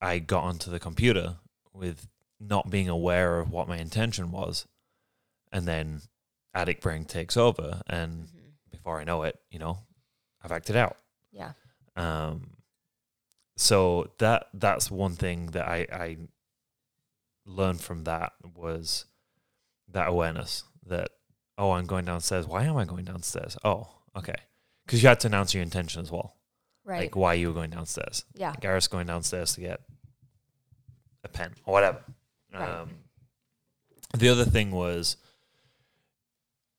[0.00, 1.36] I got onto the computer
[1.72, 4.66] with not being aware of what my intention was,
[5.52, 6.02] and then
[6.54, 8.52] addict brain takes over, and Mhm.
[8.70, 9.78] before I know it, you know,
[10.42, 10.96] I've acted out.
[11.32, 11.52] Yeah.
[11.96, 12.56] Um,
[13.56, 16.16] so that that's one thing that I, I
[17.44, 19.06] learned from that was
[19.88, 21.10] that awareness that
[21.58, 22.46] oh I'm going downstairs.
[22.46, 23.56] Why am I going downstairs?
[23.64, 24.36] Oh, okay,
[24.86, 26.36] because you had to announce your intention as well,
[26.84, 27.00] Right.
[27.02, 28.24] like why you were going downstairs.
[28.34, 28.54] yeah.
[28.60, 29.80] Gareth's going downstairs to get
[31.24, 32.02] a pen or whatever.
[32.52, 32.68] Right.
[32.68, 32.90] Um,
[34.16, 35.16] the other thing was,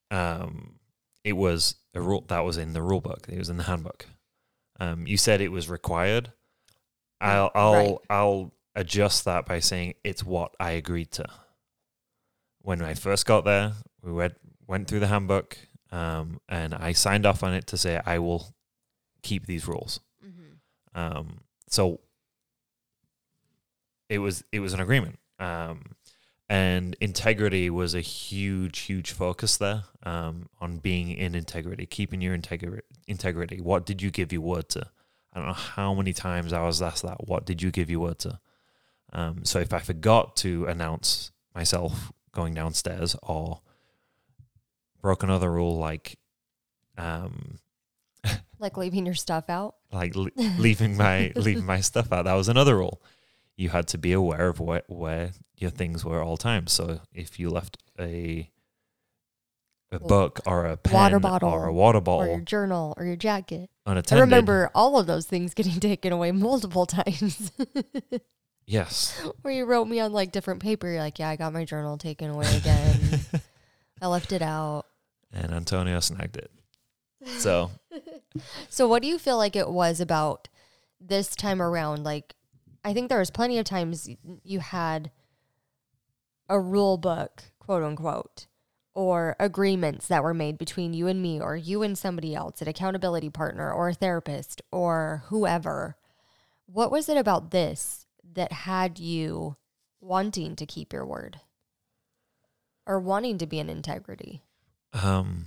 [0.09, 0.75] um,
[1.23, 3.27] it was a rule that was in the rule book.
[3.29, 4.05] It was in the handbook.
[4.79, 6.31] Um, you said it was required.
[7.19, 7.97] I'll I'll Right.
[8.09, 11.25] I'll adjust that by saying it's what I agreed to.
[12.63, 14.35] When I first got there, we went
[14.67, 15.57] went through the handbook,
[15.91, 18.55] um, and I signed off on it to say I will
[19.21, 19.99] keep these rules.
[20.25, 20.99] Mm-hmm.
[20.99, 21.99] Um, so
[24.11, 25.17] it was it was an agreement.
[25.39, 25.95] Um,
[26.49, 32.33] and integrity was a huge, huge focus there um, on being in integrity, keeping your
[32.33, 32.83] integrity.
[33.07, 33.61] Integrity.
[33.61, 34.85] What did you give your word to?
[35.33, 37.25] I don't know how many times I was asked that.
[37.27, 38.39] What did you give your word to?
[39.13, 43.61] Um, so if I forgot to announce myself going downstairs or
[45.01, 46.17] broke another rule like
[46.97, 47.59] um,
[48.59, 49.75] Like leaving your stuff out.
[49.91, 52.25] like le- leaving my leaving my stuff out.
[52.25, 53.01] That was another rule.
[53.57, 56.71] You had to be aware of where where your things were at all times.
[56.71, 58.49] So if you left a
[59.91, 63.05] a book or a pen water bottle or a water bottle or your journal or
[63.05, 63.69] your jacket.
[63.85, 67.51] unattended, I remember all of those things getting taken away multiple times.
[68.65, 70.89] yes, Where you wrote me on like different paper.
[70.89, 73.19] You're like, yeah, I got my journal taken away again.
[74.01, 74.85] I left it out.
[75.33, 76.51] and Antonio snagged it.
[77.37, 77.69] So
[78.69, 80.47] So, what do you feel like it was about
[80.99, 82.03] this time around?
[82.03, 82.33] Like,
[82.83, 84.09] I think there was plenty of times
[84.43, 85.11] you had
[86.49, 88.47] a rule book, quote unquote,
[88.93, 92.67] or agreements that were made between you and me, or you and somebody else, an
[92.67, 95.95] accountability partner, or a therapist, or whoever.
[96.65, 99.55] What was it about this that had you
[99.99, 101.39] wanting to keep your word
[102.85, 104.41] or wanting to be in integrity?
[104.93, 105.45] Um,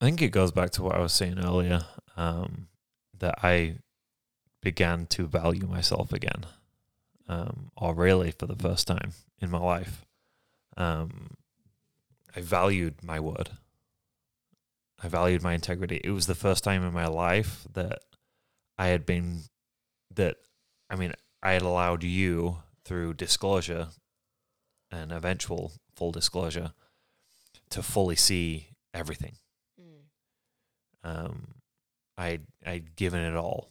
[0.00, 1.80] I think it goes back to what I was saying earlier.
[2.16, 2.68] Um,
[3.18, 3.76] that I
[4.66, 6.44] began to value myself again,
[7.28, 10.04] um, or really for the first time in my life.
[10.76, 11.36] Um,
[12.34, 13.50] I valued my word.
[15.00, 16.00] I valued my integrity.
[16.02, 18.00] It was the first time in my life that
[18.76, 19.42] I had been
[20.12, 20.38] that
[20.90, 21.12] I mean,
[21.44, 23.90] I had allowed you through disclosure
[24.90, 26.72] and eventual full disclosure
[27.70, 29.36] to fully see everything.
[31.04, 31.54] Um,
[32.18, 33.70] I I'd given it all,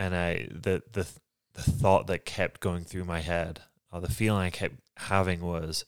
[0.00, 1.06] and I the the
[1.54, 3.60] the thought that kept going through my head,
[3.92, 5.84] or the feeling I kept having was,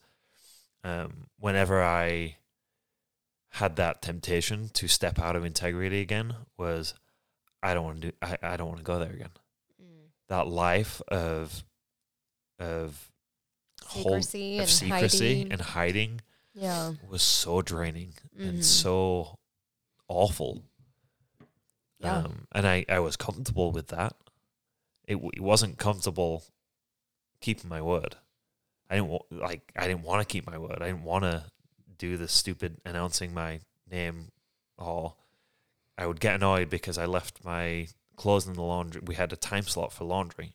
[0.85, 2.37] um, whenever I
[3.51, 6.95] had that temptation to step out of integrity again, was
[7.63, 9.31] I don't want to do I, I don't want to go there again.
[10.29, 11.65] That life of
[12.59, 13.11] of
[13.89, 15.53] Secrecy of and secrecy hiding.
[15.53, 16.21] and hiding
[16.55, 16.93] yeah.
[17.09, 18.49] was so draining Mhm.
[18.49, 19.39] and so
[20.09, 20.63] awful.
[22.03, 22.19] Yeah.
[22.19, 24.15] Um, and I, I was comfortable with that.
[25.07, 26.45] It, it wasn't comfortable
[27.41, 28.17] keeping my word.
[28.91, 29.73] I didn't wa- like.
[29.77, 30.79] I didn't want to keep my word.
[30.81, 31.45] I didn't want to
[31.99, 33.61] do the stupid announcing my
[33.91, 34.33] name,
[34.77, 35.15] or
[35.97, 39.01] I would get annoyed because I left my clothes in the laundry.
[39.05, 40.53] We had a time slot for laundry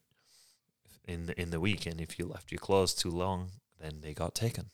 [1.07, 4.13] in the, in the week, and if you left your clothes too long, then they
[4.13, 4.69] got taken,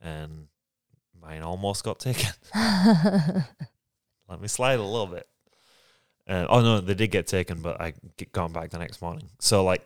[0.00, 0.48] and
[1.20, 2.30] mine almost got taken.
[2.54, 5.28] Let me slide a little bit.
[6.26, 9.28] Uh, oh no, they did get taken, but I get gone back the next morning.
[9.40, 9.84] So like,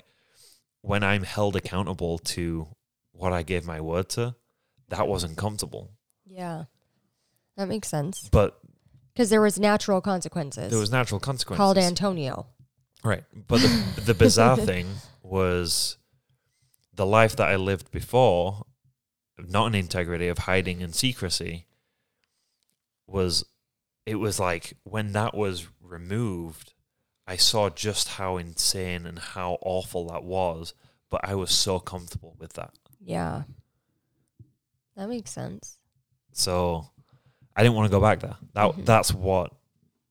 [0.83, 2.69] when I'm held accountable to
[3.13, 4.37] what I gave my word to,
[4.89, 5.91] that wasn't comfortable.
[6.27, 6.65] yeah.
[7.57, 8.29] That makes sense.
[8.31, 8.57] But
[9.13, 10.71] Because there was natural consequences.
[10.71, 11.59] there was natural consequences.
[11.59, 12.47] called Antonio.
[13.03, 13.25] Right.
[13.49, 14.87] But the, the bizarre thing
[15.25, 15.97] was
[16.95, 18.65] the life that I lived before,
[19.37, 21.67] not in integrity, of hiding and secrecy,
[23.09, 23.45] was
[24.09, 26.73] it was like when that was removed,
[27.27, 30.73] I saw just how insane and how awful that was,
[31.11, 32.73] but I was so comfortable with that.
[33.01, 33.43] Yeah.
[34.97, 35.79] That makes sense.
[36.33, 36.89] So
[37.55, 38.37] I didn't want to go back there.
[38.55, 38.85] That Mhm.
[38.85, 39.53] that's what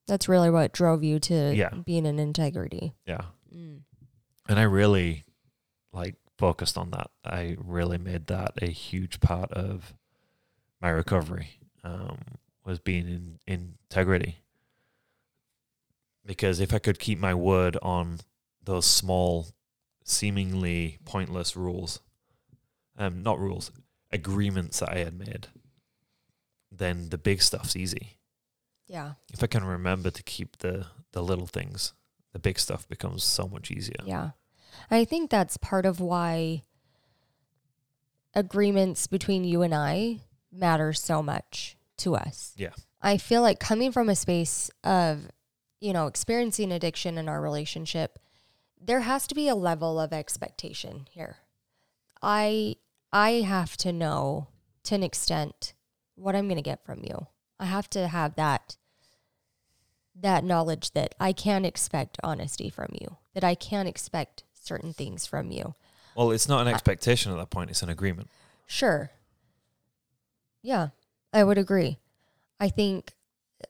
[0.06, 1.70] That's really what drove you to Yeah.
[1.84, 2.94] being in integrity.
[3.06, 3.26] yeah.
[3.54, 3.82] Mm.
[4.50, 5.24] and I really
[5.92, 7.10] like focused on that.
[7.24, 9.94] I really made that a huge part of
[10.80, 11.60] my recovery.
[11.84, 12.18] Um,
[12.68, 14.42] was being in integrity
[16.26, 18.20] because if I could keep my word on
[18.62, 19.46] those small,
[20.04, 22.00] seemingly pointless rules,
[22.98, 23.72] um, not rules,
[24.12, 25.46] agreements that I had made,
[26.70, 28.18] then the big stuff's easy.
[28.86, 29.12] Yeah.
[29.32, 31.94] If I can remember to keep the the little things,
[32.34, 34.04] the big stuff becomes so much easier.
[34.04, 34.30] Yeah.
[34.90, 36.64] I think that's part of why
[38.34, 40.20] agreements between you and I
[40.52, 42.52] matter so much to us.
[42.56, 42.70] Yeah.
[43.00, 45.28] I feel like coming from a space of,
[45.80, 48.18] you know, experiencing addiction in our relationship,
[48.80, 51.36] there has to be a level of expectation here.
[52.22, 52.76] I
[53.12, 54.48] I have to know
[54.84, 55.74] to an extent
[56.14, 57.26] what I'm going to get from you.
[57.60, 58.76] I have to have that
[60.20, 65.26] that knowledge that I can expect honesty from you, that I can expect certain things
[65.26, 65.74] from you.
[66.16, 68.28] Well, it's not an expectation at that point, it's an agreement.
[68.66, 69.12] Sure.
[70.60, 70.88] Yeah,
[71.32, 71.98] I would agree.
[72.58, 73.12] I think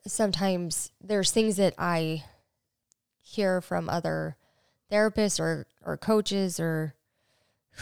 [0.07, 2.25] sometimes there's things that I
[3.21, 4.37] hear from other
[4.91, 6.95] therapists or, or coaches or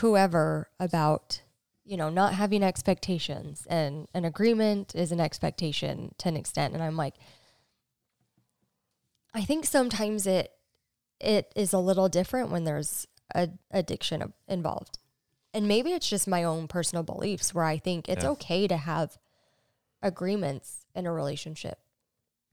[0.00, 1.42] whoever about,
[1.84, 6.74] you know, not having expectations and an agreement is an expectation to an extent.
[6.74, 7.14] And I'm like,
[9.34, 10.52] I think sometimes it
[11.20, 14.98] it is a little different when there's a addiction involved.
[15.54, 18.30] And maybe it's just my own personal beliefs where I think it's Yeah.
[18.30, 19.16] okay to have
[20.02, 21.78] agreements in a relationship.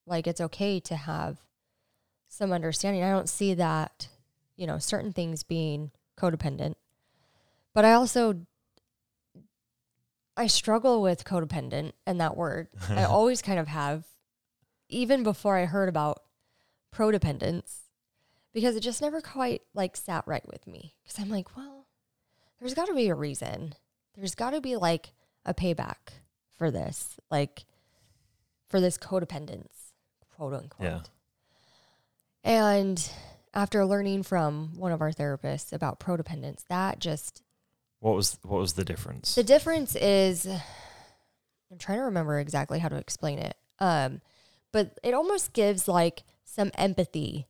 [0.05, 1.39] Like it's okay to have
[2.27, 3.03] some understanding.
[3.03, 4.07] I don't see that,
[4.55, 6.75] you know, certain things being codependent.
[7.73, 8.41] But I also
[10.35, 12.67] I struggle with codependent and that word.
[12.89, 14.05] I always kind of have
[14.89, 16.23] even before I heard about
[16.93, 17.81] prodependence
[18.53, 21.87] because it just never quite like sat right with me because I'm like, well,
[22.59, 23.73] there's got to be a reason.
[24.15, 25.13] There's got to be like
[25.45, 26.22] a payback
[26.57, 27.65] for this, like
[28.69, 29.91] for this codependence,
[30.35, 30.87] quote unquote.
[30.87, 30.99] Yeah.
[32.43, 33.09] And
[33.53, 37.41] after learning from one of our therapists about prodependence, that just
[37.99, 39.35] What was what was the difference?
[39.35, 43.55] the difference is I'm trying to remember exactly how to explain it.
[43.79, 44.21] Um,
[44.71, 47.47] but it almost gives like some empathy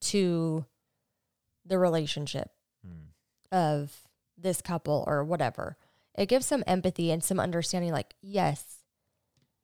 [0.00, 0.64] to
[1.64, 2.50] the relationship
[2.86, 3.08] Hmm.
[3.50, 4.02] of
[4.36, 5.76] this couple or whatever.
[6.18, 8.78] It gives some empathy and some understanding like, yes,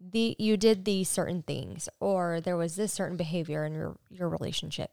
[0.01, 4.29] the you did these certain things or there was this certain behavior in your your
[4.29, 4.91] relationship.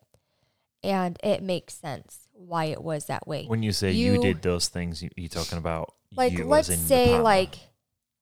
[0.83, 3.45] And it makes sense why it was that way.
[3.45, 7.19] When you say you, You- did those things, you, you talking about like let's say
[7.19, 7.59] like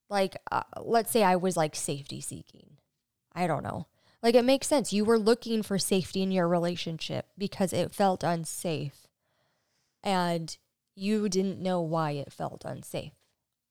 [0.09, 2.77] like uh, let's say I was like safety seeking.
[3.33, 3.87] I don't know.
[4.21, 4.91] Like it makes sense.
[4.91, 9.07] You were looking for safety in your relationship because it felt unsafe.
[10.03, 10.57] And
[10.95, 13.13] you didn't know why it felt unsafe.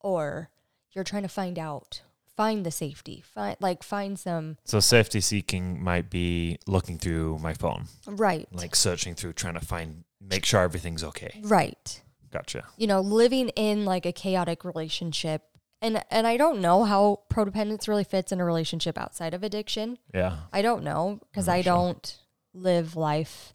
[0.01, 0.51] Or
[0.93, 2.03] you're trying to find out,
[2.37, 7.55] find the safety, find like find some So safety seeking might be looking through my
[7.55, 8.49] phone, right.
[8.53, 11.41] like searching through, trying to find, make sure everything's okay.
[11.43, 12.03] right.
[12.31, 12.65] Gotcha.
[12.77, 15.43] you know, living in like a chaotic relationship.
[15.81, 19.99] And and I don't know how codependence really fits in a relationship outside of addiction.
[20.13, 20.37] Yeah.
[20.53, 21.73] I don't know because I sure.
[21.73, 22.19] don't
[22.53, 23.55] live life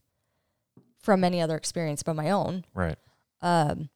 [1.01, 2.65] from any other experience but my own.
[2.73, 2.97] Right.
[3.41, 3.89] Um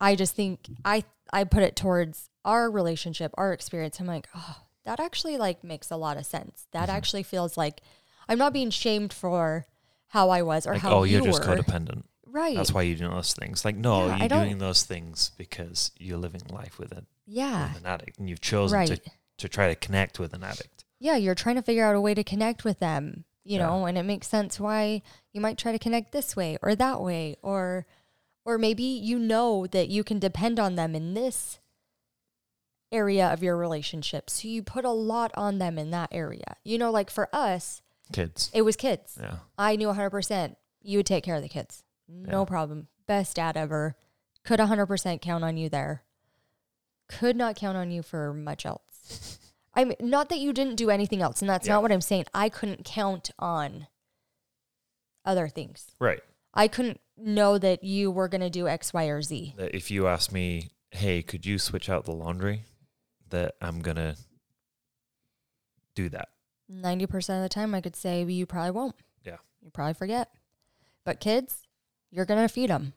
[0.00, 3.98] I just think I I put it towards our relationship, our experience.
[4.00, 6.66] I'm like, "Oh, that actually like makes a lot of sense.
[6.72, 6.92] That Mhm.
[6.94, 7.80] actually feels like
[8.28, 9.66] I'm not being shamed for
[10.08, 11.56] how I was or Like, how oh, you you're just were.
[11.56, 12.04] codependent.
[12.28, 12.54] right.
[12.56, 13.64] That's why you're doing those things.
[13.64, 17.68] Like, no, Yeah, you're doing those things because you're living life with, a, yeah.
[17.72, 18.88] with an addict and you've chosen Right.
[18.88, 19.00] to,
[19.38, 20.84] to try to connect with an addict.
[20.98, 23.66] yeah, you're trying to figure out a way to connect with them, you Yeah.
[23.66, 27.00] know, and it makes sense why you might try to connect this way or that
[27.00, 27.86] way or
[28.46, 31.58] or maybe you know that you can depend on them in this
[32.92, 34.30] area of your relationship.
[34.30, 36.56] So you put a lot on them in that area.
[36.64, 37.82] You know, like for us,
[38.12, 38.50] Kids.
[38.54, 39.18] it was kids.
[39.20, 39.38] Yeah.
[39.58, 41.82] I knew 100% you would take care of the kids.
[42.08, 42.44] No Yeah.
[42.44, 42.86] problem.
[43.06, 43.96] Best dad ever.
[44.44, 46.04] Could 100% count on you there.
[47.08, 49.38] Could not count on you for much else.
[49.74, 51.74] I mean, not that you didn't do anything else, and that's Yeah.
[51.74, 52.26] not what I'm saying.
[52.32, 53.88] I couldn't count on
[55.24, 55.90] other things.
[55.98, 56.20] Right.
[56.54, 59.54] I couldn't know that you were going to do X, Y, or Z.
[59.56, 62.64] That if you ask me, hey, could you switch out the laundry?
[63.30, 64.16] That I'm going to
[65.94, 66.28] do that.
[66.70, 68.96] 90% of the time, I could say well, you probably won't.
[69.24, 69.36] Yeah.
[69.62, 70.30] You probably forget.
[71.04, 71.66] But kids,
[72.10, 72.92] you're going to feed them.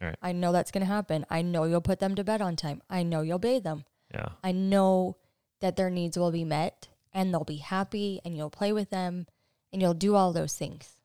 [0.00, 0.16] Right.
[0.20, 1.24] I know that's going to happen.
[1.30, 2.82] I know you'll put them to bed on time.
[2.90, 3.84] I know you'll bathe them.
[4.12, 4.28] Yeah.
[4.44, 5.16] I know
[5.60, 9.26] that their needs will be met and they'll be happy and you'll play with them
[9.72, 10.98] and you'll do all those things.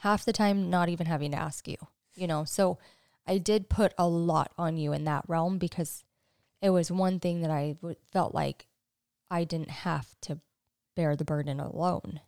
[0.00, 1.76] Half the time, not even having to ask you,
[2.14, 2.44] you know.
[2.44, 2.78] So
[3.26, 6.04] I did put a lot on you in that realm because
[6.60, 8.66] it was one thing that I w- felt like
[9.30, 10.40] I didn't have to
[10.94, 12.20] bear the burden alone.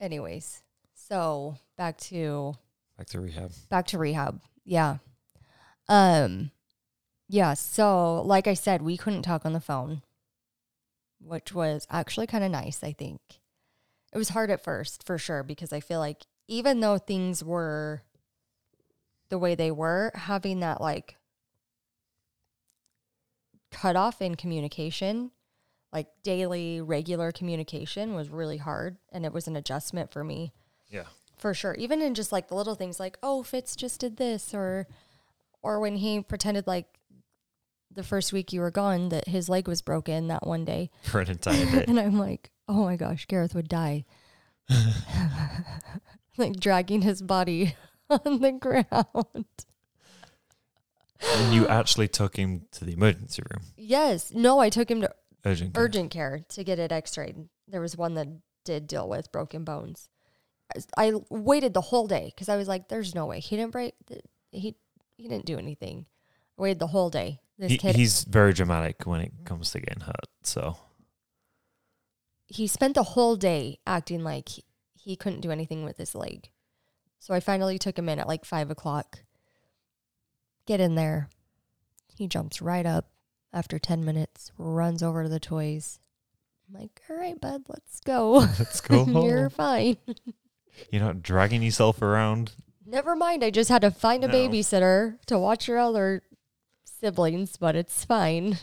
[0.00, 0.62] Anyways,
[0.94, 2.54] so back to
[2.96, 3.52] Back to rehab.
[3.68, 4.40] back to rehab.
[4.64, 4.98] Yeah.
[5.88, 6.50] Um
[7.28, 10.02] yeah, so like I said, we couldn't talk on the phone,
[11.20, 13.20] which was actually kind of nice, I think.
[14.12, 18.02] It was hard at first, for sure, because I feel like even though things were
[19.28, 21.16] the way they were, having that like
[23.70, 25.30] cut off in communication,
[25.92, 28.96] like daily, regular communication was really hard.
[29.12, 30.52] And it was an adjustment for me
[30.88, 31.04] Yeah.
[31.36, 31.74] for sure.
[31.74, 34.86] Even in just like the little things like, oh, Fitz just did this or
[35.62, 36.86] or when he pretended like
[37.92, 40.90] the first week you were gone that his leg was broken that one day.
[41.02, 41.84] For an entire day.
[41.88, 44.04] and I'm like, oh my gosh, Gareth would die.
[46.38, 47.74] like dragging his body
[48.08, 49.46] on the ground.
[51.36, 53.64] and you actually took him to the emergency room.
[53.76, 54.32] Yes.
[54.32, 55.10] No, I took him to
[55.44, 55.74] Urgent.
[55.74, 55.82] care.
[55.84, 57.48] urgent care to get it x-rayed.
[57.68, 58.28] There was one that
[58.64, 60.08] did deal with broken bones.
[60.96, 63.94] I waited the whole day because I was like, "There's no way he didn't break.
[64.52, 64.76] He
[65.16, 66.06] he didn't do anything."
[66.58, 67.40] I waited the whole day.
[67.58, 70.28] This He, kid, he's very dramatic when it comes to getting hurt.
[70.42, 70.76] So
[72.46, 74.64] he spent the whole day acting like he,
[74.94, 76.50] he couldn't do anything with his leg.
[77.18, 79.24] So I finally took him in at like five o'clock.
[80.66, 81.28] Get in there.
[82.08, 83.10] He jumps right up
[83.52, 85.98] after 10 minutes, runs over to the toys.
[86.68, 88.30] I'm like, all right, bud, let's go.
[88.58, 89.96] let's go You're fine.
[90.90, 92.52] You're not dragging yourself around.
[92.86, 93.44] Never mind.
[93.44, 94.34] I just had to find a No.
[94.34, 96.22] babysitter to watch your other
[96.84, 98.58] siblings, but it's fine.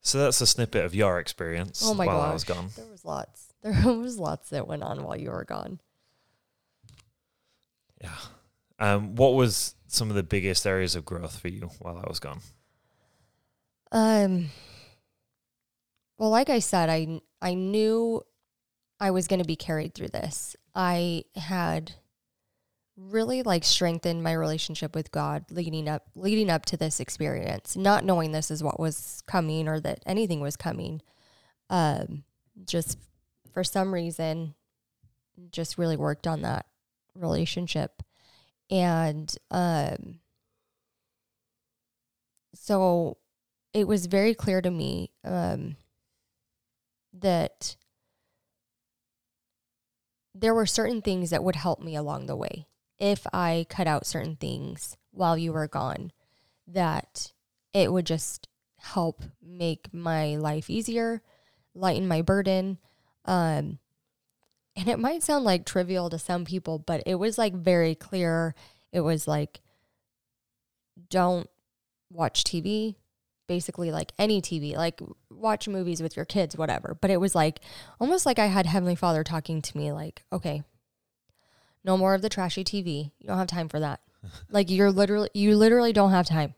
[0.00, 2.30] So that's a snippet of your experience Oh my while gosh.
[2.30, 2.68] I was gone.
[2.76, 3.48] There was lots.
[3.62, 5.80] There was lots that went on while you were gone.
[8.02, 8.16] Yeah.
[8.78, 12.18] Um, what was some of the biggest areas of growth for you while I was
[12.20, 12.40] gone?
[13.92, 14.50] Um.
[16.18, 18.22] Well, like I said, I I knew
[19.00, 20.56] I was going to be carried through this.
[20.74, 21.92] I had
[22.96, 28.04] really like strengthened my relationship with God leading up leading up to this experience, not
[28.04, 31.02] knowing this is what was coming or that anything was coming.
[31.70, 32.24] Um,
[32.66, 32.98] just
[33.52, 34.54] for some reason,
[35.50, 36.66] just really worked on that
[37.14, 38.02] relationship,
[38.70, 40.20] and um,
[42.54, 43.18] so
[43.74, 45.76] it was very clear to me um,
[47.12, 47.76] that
[50.34, 52.66] there were certain things that would help me along the way
[52.98, 56.12] if I cut out certain things while you were gone,
[56.66, 57.32] that
[57.72, 58.48] it would just
[58.78, 61.22] help make my life easier,
[61.74, 62.78] lighten my burden.
[63.24, 63.78] Um,
[64.76, 68.54] and it might sound like trivial to some people, but it was like very clear.
[68.92, 69.60] It was like,
[71.10, 71.48] don't
[72.10, 72.96] watch TV,
[73.46, 76.96] basically like any TV, like watch movies with your kids, whatever.
[77.00, 77.60] But it was like
[78.00, 80.62] almost like I had Heavenly Father talking to me, like, okay,
[81.84, 83.12] no more of the trashy TV.
[83.18, 84.00] You don't have time for that.
[84.50, 86.54] like you're literally, you literally don't have time.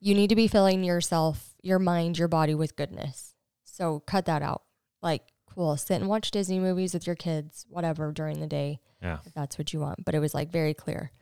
[0.00, 3.34] You need to be filling yourself, your mind, your body with goodness.
[3.64, 4.62] So cut that out.
[5.00, 8.80] Like, cool, sit and watch Disney movies with your kids, whatever, during the day.
[9.00, 9.18] Yeah.
[9.24, 10.04] If that's what you want.
[10.04, 11.12] But it was like very clear.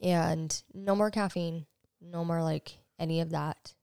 [0.00, 1.66] And no more caffeine,
[2.00, 3.74] no more like any of that.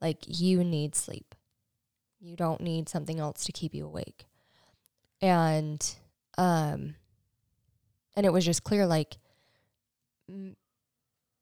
[0.00, 1.34] Like you need sleep.
[2.20, 4.26] You don't need something else to keep you awake.
[5.20, 5.94] And
[6.36, 6.96] um
[8.16, 9.16] and it was just clear like
[10.28, 10.56] m-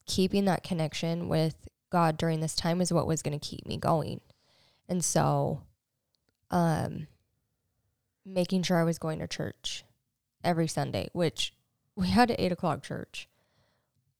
[0.06, 3.76] keeping that connection with God during this time is what was going to keep me
[3.76, 4.20] going.
[4.88, 5.62] And so
[6.50, 7.06] um
[8.26, 9.84] making sure I was going to church
[10.44, 11.54] every Sunday, which
[11.96, 13.28] we had an eight o'clock church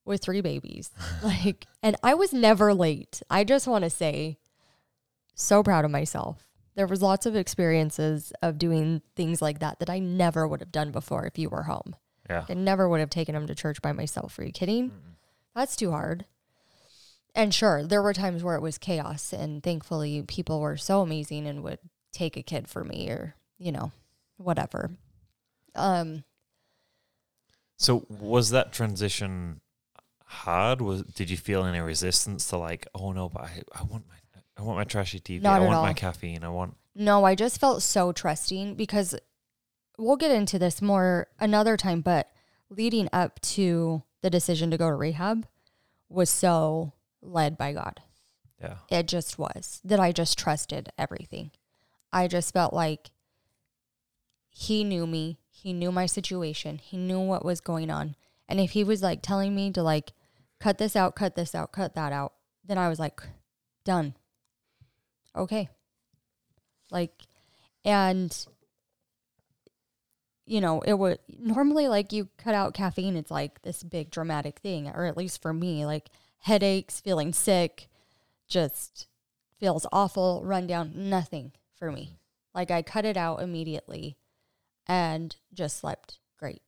[0.05, 0.91] with three babies.
[1.23, 3.23] like, and I was never late.
[3.31, 4.39] I just want to say,
[5.35, 6.47] so proud of myself.
[6.77, 10.73] There was lots of experiences of doing things like that that I never would have
[10.73, 11.97] done before if you were home.
[12.29, 12.45] Yeah.
[12.49, 14.39] I never would have taken them to church by myself.
[14.39, 14.93] Are you kidding?
[15.55, 16.27] That's too hard.
[17.35, 21.47] And sure, there were times where it was chaos, and thankfully, people were so amazing
[21.47, 21.79] and would
[22.13, 23.93] take a kid for me or, you know,
[24.37, 24.91] whatever.
[25.75, 26.25] Um,
[27.77, 29.61] So was that transition
[30.31, 30.81] hard?
[30.81, 34.15] Was did you feel any resistance to like, oh no, but I, I want my
[34.57, 35.43] I want my trashy TV.
[35.43, 36.45] Not I want my caffeine.
[36.45, 39.15] I want No, I just felt so trusting because
[39.99, 42.31] we'll get into this more another time, but
[42.69, 45.47] leading up to the decision to go to rehab
[46.09, 48.01] was so led by God.
[48.63, 48.77] yeah.
[48.89, 51.51] It just was that I just trusted everything.
[52.13, 53.11] I just felt like
[54.51, 58.15] He knew me, He knew my situation, He knew what was going on.
[58.49, 60.13] And if He was like telling me to like
[60.61, 62.35] cut this out, cut this out, cut that out,
[62.65, 63.21] then I was like,
[63.85, 64.15] done.
[65.35, 65.69] Okay.
[66.91, 67.23] Like,
[67.85, 68.37] and
[70.51, 74.59] you know, it would normally like you cut out caffeine, it's like this big dramatic
[74.59, 77.89] thing, or at least for me, like headaches, feeling sick,
[78.49, 79.07] just
[79.61, 82.19] feels awful, run down, nothing for me.
[82.53, 84.17] Like I cut it out immediately
[84.89, 86.63] and just slept great.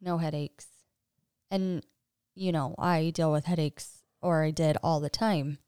[0.00, 0.66] No headaches.
[1.48, 1.86] And,
[2.36, 5.58] you know, I deal with headaches, or I did all the time.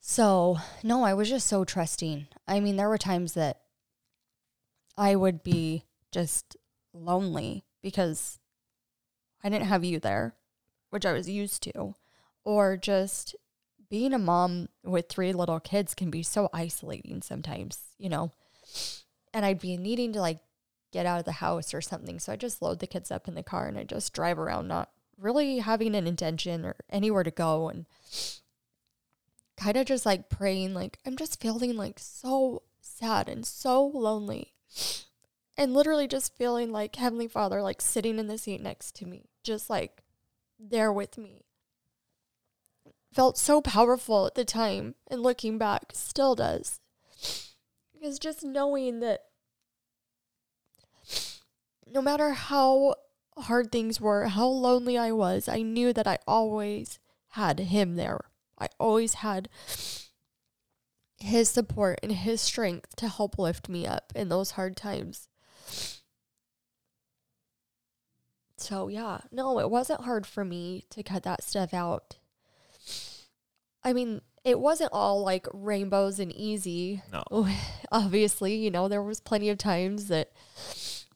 [0.00, 2.26] So, no, I was just so trusting.
[2.48, 3.60] I mean, there were times that
[4.96, 6.56] I would be just
[6.92, 8.38] lonely because
[9.44, 10.34] I didn't have you there,
[10.90, 11.94] which I was used to,
[12.44, 13.36] or just
[13.90, 18.32] being a mom with three little kids can be so isolating sometimes, you know.
[19.34, 20.40] And I'd be needing to like
[20.92, 22.18] get out of the house or something.
[22.18, 24.68] So I just load the kids up in the car and I just drive around,
[24.68, 27.86] not really having an intention or anywhere to go and
[29.56, 34.52] kind of just like praying like I'm just feeling like so sad and so lonely.
[35.58, 39.30] And literally just feeling like Heavenly Father like sitting in the seat next to me,
[39.42, 40.02] just like
[40.58, 41.44] there with me.
[43.12, 46.80] Felt so powerful at the time and looking back still does.
[47.94, 49.22] Because just knowing that
[51.86, 52.96] no matter how
[53.36, 56.98] hard things were, how lonely I was, I knew that I always
[57.30, 58.20] had him there.
[58.58, 59.48] I always had
[61.18, 65.28] his support and his strength to help lift me up in those hard times.
[68.58, 72.16] So, yeah, no, it wasn't hard for me to cut that stuff out.
[73.84, 77.02] I mean, it wasn't all like rainbows and easy.
[77.12, 77.48] No.
[77.92, 80.32] Obviously, you know, there was plenty of times that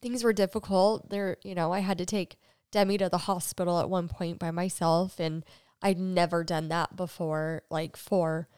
[0.03, 1.11] things were difficult.
[1.11, 2.37] There, you know, I had to take
[2.73, 5.45] Demi to the hospital at one point by myself and
[5.83, 8.49] I'd never done that before, like for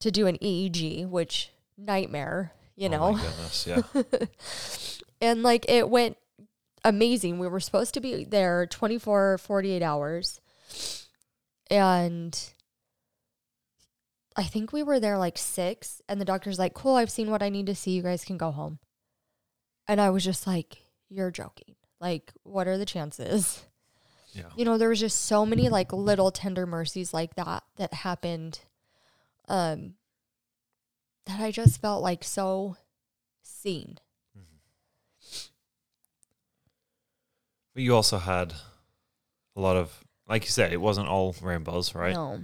[0.00, 3.12] to do an EEG, which nightmare, you Oh know.
[3.12, 3.82] my goodness, yeah.
[5.20, 6.16] and like it went
[6.84, 7.38] amazing.
[7.38, 10.40] We were supposed to be there 24, 48 hours.
[11.70, 12.38] And
[14.36, 16.00] I think we were there like six.
[16.08, 17.92] And the doctor's like, cool, I've seen what I need to see.
[17.92, 18.78] You guys can go home.
[19.88, 20.78] And I was just like,
[21.08, 21.74] you're joking.
[22.00, 23.62] Like, what are the chances?
[24.32, 24.44] Yeah.
[24.56, 28.60] You know, there was just so many like little tender mercies like that that happened.
[29.48, 29.94] Um,
[31.26, 32.76] that I just felt like so
[33.42, 33.98] seen.
[37.74, 38.52] But you also had
[39.56, 42.12] a lot of, like you said, it wasn't all rainbows, right?
[42.14, 42.42] No,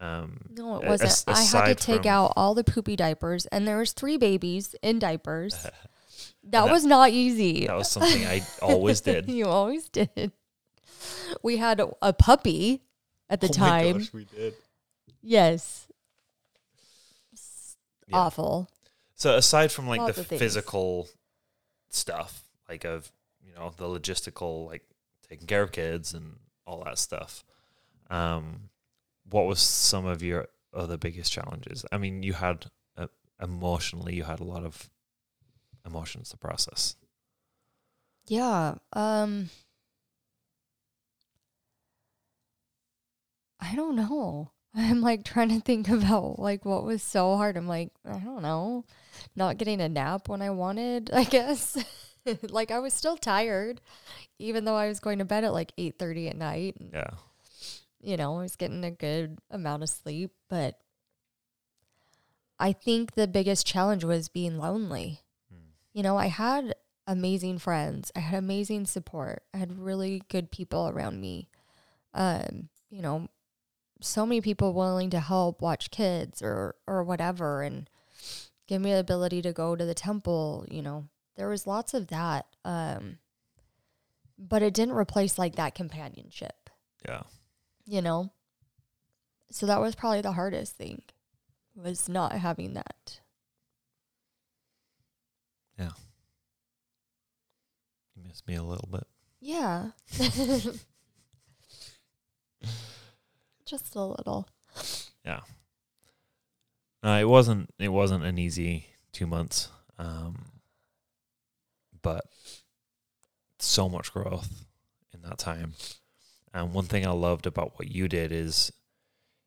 [0.00, 1.10] Um, no, it wasn't.
[1.10, 4.74] as- I had to take out all the poopy diapers, and there was three babies
[4.82, 5.66] in diapers.
[6.44, 7.66] That, That- was not easy.
[7.66, 9.28] That was something I always did.
[9.28, 10.32] you always did.
[11.42, 12.82] We had a, a puppy
[13.28, 13.98] at the Oh time.
[13.98, 14.54] gosh, we did.
[15.22, 15.86] Yes.
[18.08, 18.16] Yeah.
[18.18, 18.68] Awful.
[19.14, 21.08] So aside from like Lots the physical
[21.88, 23.10] stuff, like of
[23.42, 24.82] you know the logistical, like
[25.28, 26.36] taking care of kids and
[26.66, 27.44] all that stuff,
[28.10, 28.68] um,
[29.30, 31.84] what was some of your other biggest challenges?
[31.90, 32.66] I mean, you had
[32.98, 33.06] uh,
[33.40, 34.90] emotionally, you had a lot of
[35.86, 36.96] emotions to process.
[38.26, 38.76] Yeah.
[38.92, 39.50] Um
[43.60, 44.50] I don't know.
[44.74, 47.56] I'm like trying to think about like what was so hard.
[47.56, 48.84] I'm like, I don't know.
[49.36, 51.76] Not getting a nap when I wanted, I guess.
[52.50, 53.80] like I was still tired
[54.38, 56.76] even though I was going to bed at like 8:30 at night.
[56.80, 57.10] And, Yeah,
[58.00, 60.78] you know, I was getting a good amount of sleep, but
[62.58, 65.20] I think the biggest challenge was being lonely.
[65.94, 66.74] You know, I had
[67.06, 68.12] amazing friends.
[68.14, 69.42] I had amazing support.
[69.54, 71.48] I had really good people around me.
[72.12, 73.28] Um, you know,
[74.00, 77.88] so many people willing to help watch kids or or whatever and
[78.66, 81.08] give me the ability to go to the temple, you know.
[81.36, 82.46] There was lots of that.
[82.64, 83.18] Um
[84.38, 86.70] but it didn't replace like that companionship
[87.06, 87.22] yeah,
[87.86, 88.32] you know
[89.50, 91.02] so that was probably the hardest thing
[91.74, 93.20] was not having that
[95.78, 95.88] you
[98.26, 99.06] missed me a little bit.
[99.40, 99.90] yeah
[103.66, 104.48] just a little
[105.24, 105.40] Yeah.
[107.02, 107.70] No, it wasn't.
[107.78, 109.68] It wasn't an easy two months,
[109.98, 110.46] um,
[112.02, 112.24] but
[113.58, 114.64] so much growth
[115.12, 115.74] in that time.
[116.52, 118.72] And one thing I loved about what you did is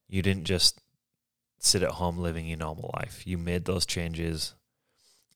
[0.08, 0.80] you didn't just
[1.60, 3.26] sit at home living your normal life.
[3.26, 4.54] You made those changes.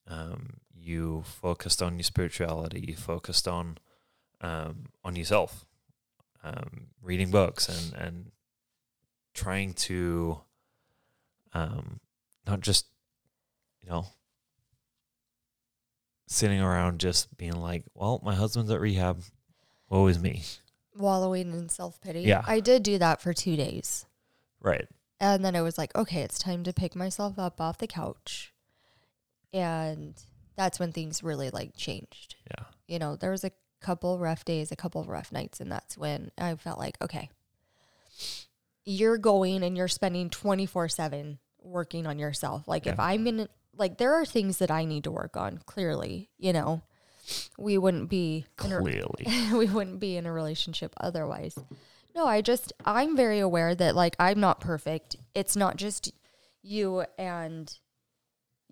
[0.08, 2.84] Um, you focused on your spirituality.
[2.88, 3.78] You focused on
[4.40, 5.64] um, on yourself,
[6.42, 8.32] um, reading books and and
[9.34, 10.40] trying to
[11.54, 12.00] um,
[12.46, 12.86] not just
[13.82, 14.06] you know
[16.26, 19.22] sitting around just being like, well, my husband's at rehab.
[19.88, 20.42] Woe is me.
[20.96, 22.42] wallowing in self-pity Yeah.
[22.46, 24.04] i did do that for two days
[24.60, 24.86] Right.
[25.20, 28.51] and then it was like okay it's time to pick myself up off the couch
[29.52, 30.14] and
[30.56, 32.64] that's when things really like changed Yeah.
[32.86, 33.50] you know, there was a
[33.80, 37.28] couple rough days, a couple rough nights, and that's when I felt like, okay,
[38.84, 42.66] you're going and you're spending 24 7 working on yourself.
[42.66, 46.28] Like, if I'm gonna, like, there are things that I need to work on, clearly,
[46.38, 46.82] you know,
[47.56, 49.26] we wouldn't be, in a, Clearly.
[49.52, 51.56] we wouldn't be in a relationship otherwise.
[52.14, 55.16] No, I just, I'm very aware that, like, I'm not perfect.
[55.34, 56.12] It's not just
[56.62, 57.72] you and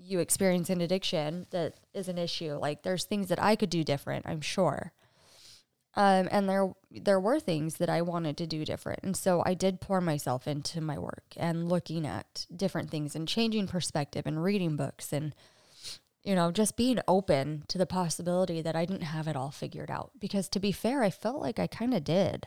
[0.02, 2.54] you experience an addiction that is an issue.
[2.54, 4.92] Like there's things that I could do different, I'm sure.
[5.96, 9.00] Um, and there there were things that I wanted to do different.
[9.02, 13.26] And so I did pour myself into my work and looking at different things and
[13.26, 15.34] changing perspective and reading books and
[16.22, 19.90] you know, just being open to the possibility that I didn't have it all figured
[19.90, 20.10] out.
[20.18, 22.46] Because to be fair, I felt like I kind of did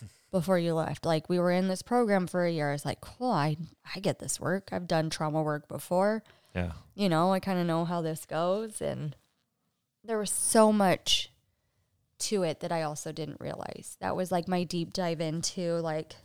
[0.32, 1.06] before you left.
[1.06, 2.70] Like we were in this program for a year.
[2.70, 3.56] I was like, cool, I,
[3.94, 4.70] I get this work.
[4.72, 6.24] I've done trauma work before
[6.54, 6.72] Yeah.
[6.94, 8.80] you know, I kind of know how this goes.
[8.80, 9.14] And
[10.04, 11.30] there was so much
[12.20, 13.96] to it that I also didn't realize.
[14.00, 16.16] That was like my deep dive into like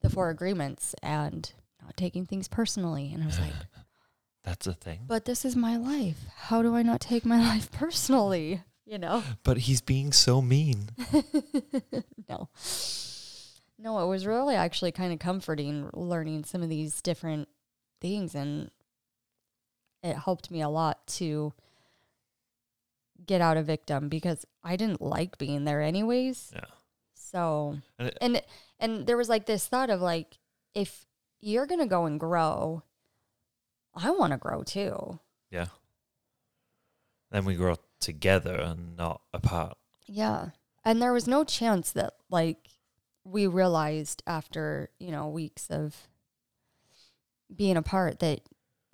[0.00, 1.50] the four agreements and
[1.82, 3.10] not taking things personally.
[3.12, 3.52] And I was like,
[4.44, 5.00] That's a thing.
[5.08, 6.18] but this is my life.
[6.36, 8.62] How do I not take my life personally?
[8.86, 9.22] You know?
[9.42, 10.90] But he's being so mean.
[12.28, 12.50] no.
[13.78, 17.48] No, it was really actually kind of comforting learning some of these different
[18.00, 18.70] things and
[20.04, 21.52] it helped me a lot to
[23.26, 26.52] get out a victim because I didn't like being there anyways.
[26.54, 26.64] Yeah.
[27.14, 28.42] So And it- and
[28.78, 30.38] and there was like this thought of like
[30.74, 31.06] if
[31.40, 32.82] you're gonna go and grow,
[33.94, 35.20] I want to grow too.
[35.50, 35.68] Yeah.
[37.30, 39.76] Then we grow together and not apart.
[40.06, 40.50] Yeah.
[40.84, 42.68] And there was no chance that like
[43.24, 46.08] we realized after, you know, weeks of
[47.54, 48.40] being apart that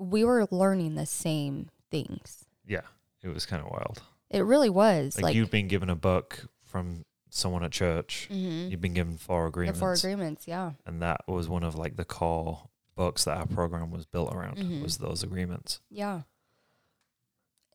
[0.01, 2.44] we were learning the same things.
[2.66, 2.80] Yeah.
[3.22, 4.03] It was kind of wild.
[4.30, 8.28] It really was Like, like, you've been given a book from someone at church.
[8.30, 8.70] Mhm.
[8.70, 9.78] You've been given four the agreements.
[9.78, 10.72] four agreements, yeah.
[10.86, 14.57] and that was one of like the core books that our program was built around
[14.59, 14.82] Mhm.
[14.82, 15.80] was those agreements.
[15.90, 16.22] Yeah.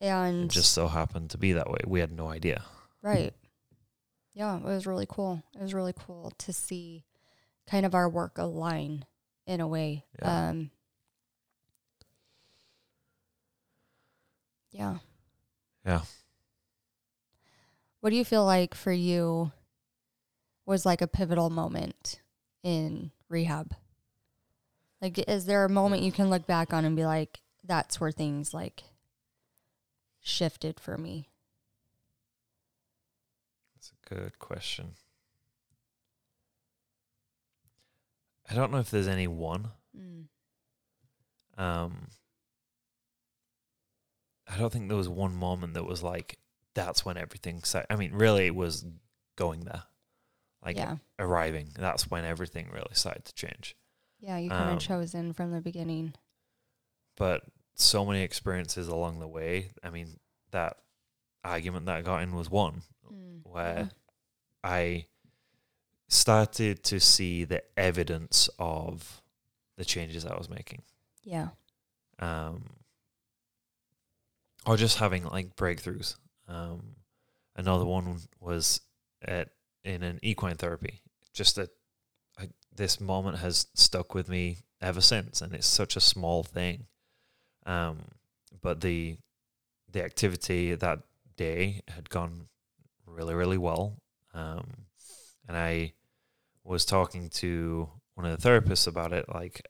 [0.00, 1.78] It And just so happened to be that way.
[1.86, 2.64] We had no idea.
[3.02, 3.34] Right.
[4.34, 5.42] Yeah, it was really cool.
[5.54, 7.04] It was really cool to see
[7.66, 9.06] kind of our work align
[9.46, 10.04] in a way.
[10.20, 10.48] Yeah.
[10.50, 10.70] Um
[14.76, 14.98] Yeah.
[15.84, 16.02] Yeah.
[18.00, 19.52] What do you feel like for you
[20.66, 22.20] was like a pivotal moment
[22.62, 23.74] in rehab?
[25.00, 28.12] Like is there a moment you can look back on and be like that's where
[28.12, 28.84] things like
[30.20, 31.28] shifted for me?
[33.74, 34.94] That's a good question.
[38.48, 39.68] I don't know if there's any one.
[39.96, 40.26] Mm.
[41.58, 42.08] Um,
[44.48, 46.38] I don't think there was one moment that was like
[46.74, 47.62] that's when everything.
[47.64, 48.84] Sa- I mean, really, it was
[49.36, 49.82] going there,
[50.64, 50.96] like yeah.
[51.18, 51.70] arriving.
[51.76, 53.76] That's when everything really started to change.
[54.20, 56.14] Yeah, you kind um, of chose in from the beginning.
[57.16, 57.42] but
[57.74, 59.70] so many experiences along the way.
[59.84, 60.18] I mean,
[60.52, 60.78] that
[61.44, 62.82] argument that I got in was one
[63.12, 63.40] Mm.
[63.44, 63.90] where
[64.64, 65.06] I
[66.08, 69.22] started to see the evidence of
[69.76, 70.82] the changes I was making.
[71.22, 71.48] Yeah.
[72.18, 72.64] Um,
[74.66, 76.16] or just having like breakthroughs.
[76.48, 76.96] Um,
[77.54, 78.80] another one was
[79.22, 79.50] at
[79.84, 81.00] in an equine therapy.
[81.32, 81.70] Just that
[82.76, 86.86] this moment has stuck with me ever since, and it's such a small thing.
[87.64, 88.04] Um,
[88.60, 89.16] but the
[89.90, 91.00] the activity that
[91.36, 92.48] day had gone
[93.06, 94.02] really, really well.
[94.34, 94.86] Um,
[95.48, 95.92] and I
[96.64, 99.66] was talking to one of the therapists about it, like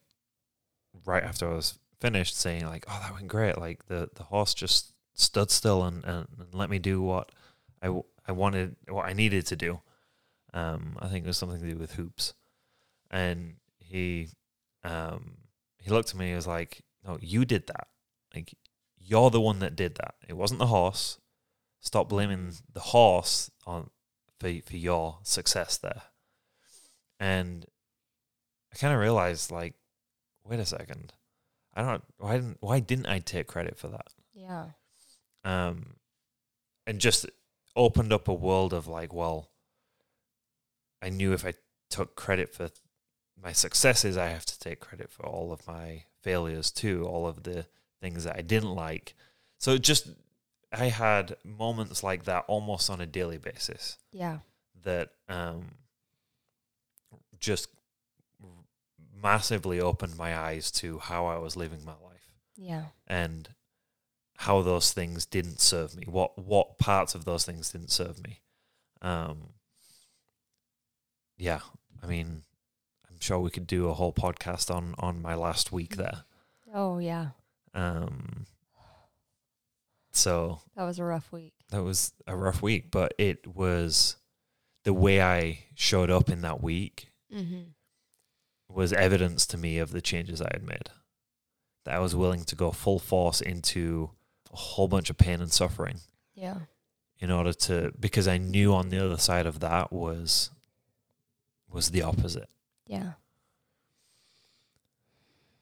[1.05, 3.59] right after I was finished, saying like, "Oh, that went great!
[3.59, 7.33] Like the the horse just stood still and, and, and let me do what
[7.83, 7.89] I,
[8.33, 9.81] wanted, what I needed to do."
[10.53, 12.35] Um, I think it was something to do with hoops,
[13.11, 14.29] and he
[14.85, 15.39] um,
[15.81, 16.29] he looked at me.
[16.29, 17.89] and was like, "No, you did that.
[18.35, 18.55] Like
[18.99, 20.15] you're the one that did that.
[20.29, 21.19] It wasn't the horse.
[21.81, 23.91] Stop blaming the horse on
[24.39, 26.03] for for your success there."
[27.19, 27.67] And
[28.73, 29.75] I kind of realized, like,
[30.45, 31.15] wait a second,
[31.77, 32.05] I don't.
[32.19, 34.09] Why didn't Why didn't I take credit for that?
[34.35, 34.67] Yeah.
[35.45, 35.95] Um,
[36.87, 37.27] and just
[37.77, 39.51] opened up a world of like, well,
[41.03, 41.53] I knew if I
[41.91, 42.71] took credit for
[43.41, 47.43] my successes, I have to take credit for all of my failures too, all of
[47.43, 47.67] the
[48.01, 49.15] things that I didn't like.
[49.59, 50.09] So just,
[50.73, 54.39] I had moments like that almost on a daily basis Yeah.
[54.85, 55.67] that um,
[57.39, 57.69] just
[59.23, 62.87] massively opened my eyes to how I was living my life Yeah.
[63.07, 63.49] and
[64.39, 66.05] how those things didn't serve me.
[66.07, 68.41] What what parts of those things didn't serve me.
[69.03, 69.51] Um,
[71.39, 71.61] yeah,
[72.03, 72.43] I mean,
[73.11, 76.25] I'm sure we could do a whole podcast on on my last week there.
[76.75, 77.29] Oh yeah.
[77.75, 78.47] Um,
[80.13, 81.53] so That was a rough week.
[81.71, 84.17] that was a rough week, but it was
[84.85, 87.63] the way I showed up in that week Mm-hmm.
[88.69, 90.91] Was evidence to me of the changes I had made.
[91.85, 94.11] That I was willing to go full force into
[94.53, 96.01] a whole bunch of pain and suffering
[96.35, 96.61] Yeah.
[97.21, 100.51] in order to because I knew on the other side of that was
[101.71, 102.49] was the opposite.
[102.87, 103.13] Yeah.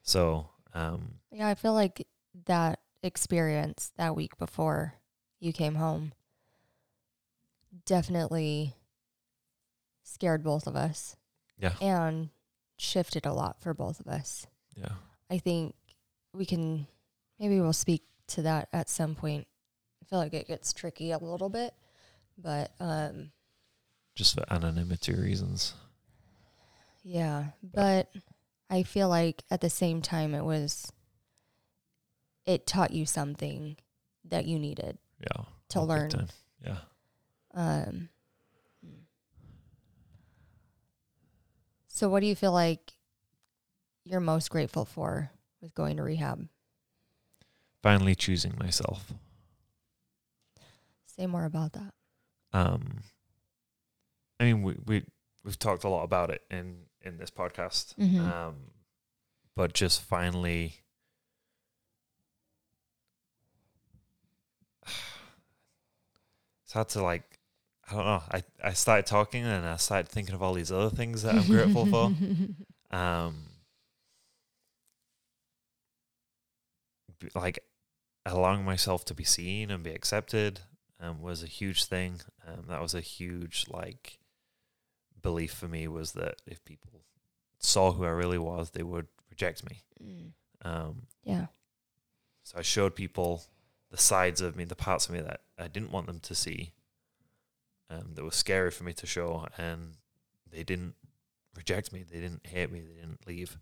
[0.03, 1.49] So um Yeah.
[1.49, 2.07] I feel like
[2.47, 4.95] that experience that week before
[5.41, 6.13] you came home
[7.85, 8.75] definitely
[10.03, 11.17] scared both of us
[11.59, 12.31] yeah, and
[12.77, 14.47] shifted a lot for both of us.
[14.77, 14.93] yeah.
[15.31, 15.75] I think
[16.33, 16.87] we can
[17.39, 19.47] maybe we'll speak to that at some point.
[20.03, 21.73] I feel like it gets tricky a little bit,
[22.39, 23.33] but um
[24.15, 25.75] Just for anonymity reasons.
[27.03, 28.11] yeah, but
[28.71, 30.91] I feel like at the same time it was
[32.47, 33.77] it taught you something
[34.25, 34.99] that you needed.
[35.21, 35.45] Yeah.
[35.71, 36.11] To Oh, learn.
[36.65, 36.79] Yeah.
[37.55, 38.09] Um
[41.95, 42.93] So what do you feel like
[44.05, 45.31] you're most grateful for
[45.63, 46.49] with going to rehab?
[47.85, 49.13] Finally choosing myself.
[51.07, 51.95] Say more about that.
[52.53, 53.05] Um
[54.41, 55.05] I mean we we
[55.45, 57.95] we've talked a lot about it in in this podcast.
[57.95, 58.19] Mhm.
[58.19, 58.57] Um,
[59.55, 60.81] but just finally.
[66.65, 67.34] It's hard to like,
[67.91, 68.23] I don't know.
[68.33, 71.47] I, I started talking and I started thinking of all these other things that I'm
[71.47, 72.13] grateful for.
[72.91, 73.47] Um,
[77.35, 77.59] like
[78.25, 80.61] allowing myself to be seen and be accepted
[81.01, 82.21] um, was a huge thing.
[82.47, 84.19] Um, that was a huge like
[85.23, 87.03] belief for me was that if people
[87.59, 89.83] saw who I really was, they would reject me.
[90.03, 90.31] Mm.
[90.65, 91.47] Um, yeah.
[92.45, 93.43] so I showed people
[93.91, 96.73] the sides of me, the parts of me that I didn't want them to see,
[97.91, 99.95] um, that was scary for me to show, and
[100.51, 100.95] they didn't
[101.57, 102.03] reject me.
[102.03, 102.81] They didn't hate me.
[102.81, 103.59] They didn't leave.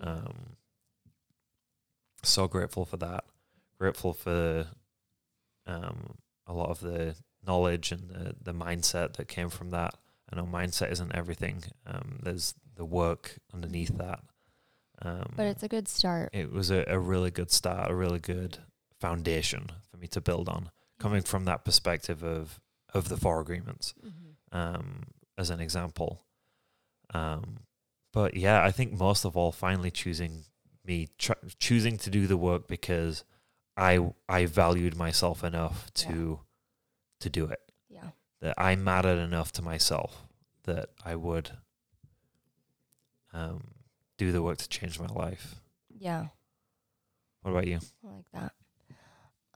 [0.00, 0.56] Um,
[2.22, 3.24] so grateful for that.
[3.78, 4.66] Grateful for
[5.66, 9.94] um, a lot of the knowledge and the, the mindset that came from that.
[10.32, 11.64] I know mindset isn't everything.
[11.86, 14.20] Um, there's the work underneath that.
[15.02, 16.30] Um, but it's a good start.
[16.32, 18.58] it was a, a really good start, a really good
[19.00, 20.70] foundation for me to build on.
[20.98, 22.60] Coming from that perspective of
[22.94, 24.36] of the four agreements, Mhm.
[24.52, 25.02] um,
[25.36, 26.24] as an example.
[27.12, 27.66] Um,
[28.12, 30.44] but yeah, I think most of all, finally choosing
[30.84, 33.24] me, tr- choosing to do the work because
[33.76, 36.40] I I valued myself enough to
[37.20, 37.72] to do it.
[37.88, 38.10] Yeah.
[38.40, 40.26] That I mattered enough to myself
[40.64, 41.58] that I would
[43.32, 43.74] um,
[44.16, 45.56] do the work to change my life.
[45.88, 46.28] Yeah.
[47.42, 47.80] What about you?
[48.04, 48.52] I like that.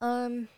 [0.00, 0.48] Um,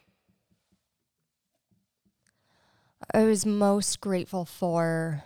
[3.13, 5.23] I was most grateful for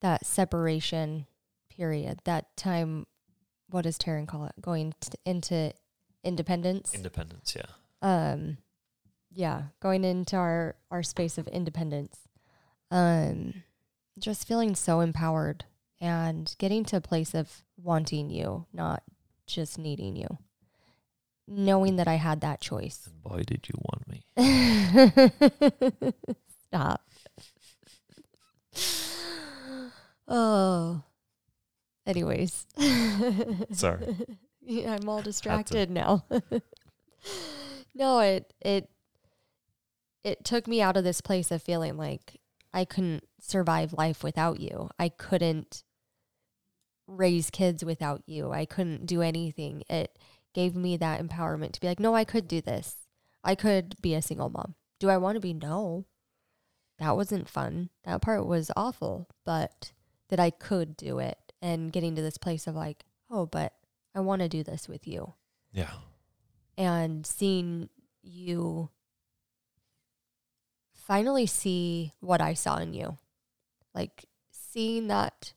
[0.00, 1.26] that separation
[1.68, 3.06] period, that time.
[3.68, 4.52] What does Taryn call it?
[4.60, 5.72] Going t- into
[6.24, 6.94] independence.
[6.94, 7.66] Independence, yeah.
[8.02, 8.58] um,
[9.32, 12.18] yeah, going into our our space of independence.
[12.90, 13.62] Um,
[14.18, 15.64] just feeling so empowered
[16.00, 19.02] and getting to a place of wanting you, not
[19.46, 20.38] just needing you.
[21.52, 23.08] Knowing that I had that choice.
[23.08, 24.22] And boy, did you want me.
[26.68, 27.02] Stop.
[30.28, 31.02] oh.
[32.06, 32.66] Anyways.
[33.72, 34.16] Sorry.
[34.62, 36.26] Yeah, I'm all distracted now.
[37.94, 38.88] no, it it
[40.22, 42.38] it took me out of this place of feeling like
[42.72, 44.90] I couldn't survive life without you.
[44.98, 45.82] I couldn't
[47.08, 48.52] raise kids without you.
[48.52, 49.82] I couldn't do anything.
[49.88, 50.16] It
[50.54, 52.96] gave me that empowerment to be like, no, I could do this.
[53.42, 54.74] I could be a single mom.
[54.98, 55.54] Do I want to be?
[55.54, 56.06] No.
[56.98, 57.90] That wasn't fun.
[58.04, 59.92] That part was awful, but
[60.28, 63.72] that I could do it and getting to this place of like, oh, but
[64.14, 65.34] I want to do this with you.
[65.72, 65.92] Yeah.
[66.76, 67.88] And seeing
[68.22, 68.90] you
[70.92, 73.18] finally see what I saw in you.
[73.94, 75.54] Like seeing that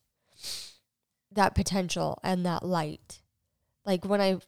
[1.32, 3.22] that potential and that light.
[3.86, 4.40] Like when I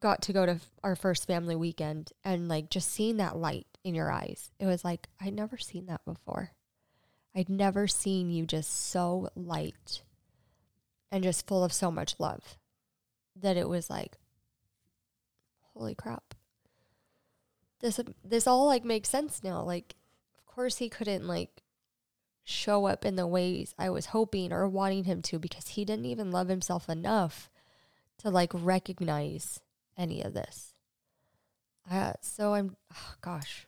[0.00, 3.94] got to go to our first family weekend and like just seeing that light in
[3.94, 4.50] your eyes.
[4.58, 6.52] It was like I'd never seen that before.
[7.34, 10.02] I'd never seen you just so light
[11.12, 12.58] and just full of so much love
[13.36, 14.16] that it was like
[15.74, 16.34] holy crap.
[17.80, 19.62] This this all like makes sense now.
[19.62, 19.94] Like
[20.38, 21.62] of course he couldn't like
[22.42, 26.06] show up in the ways I was hoping or wanting him to because he didn't
[26.06, 27.48] even love himself enough
[28.18, 29.60] to like recognize
[30.00, 30.72] any of this.
[31.90, 33.66] Uh, so I'm, oh gosh,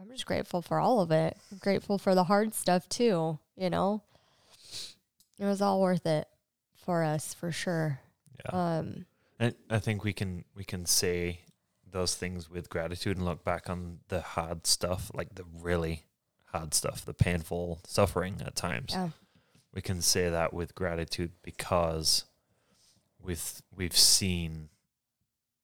[0.00, 1.36] I'm just grateful for all of it.
[1.52, 3.38] I'm grateful for the hard stuff too.
[3.56, 4.02] You know,
[5.38, 6.26] it was all worth it
[6.84, 8.00] for us for sure.
[8.44, 8.78] Yeah.
[8.78, 9.06] Um,
[9.38, 11.40] And I think we can we can say
[11.90, 16.04] those things with gratitude and look back on the hard stuff, like the really
[16.46, 18.92] hard stuff, the painful suffering at times.
[18.92, 19.10] yeah,
[19.74, 22.24] We can say that with gratitude because
[23.22, 24.68] with we've seen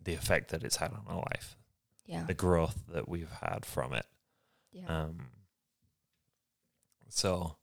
[0.05, 1.57] the effect that it's had on our life,
[2.07, 4.07] yeah, the growth that we've had from it.
[4.73, 4.87] yeah.
[5.05, 5.29] Um
[7.09, 7.57] so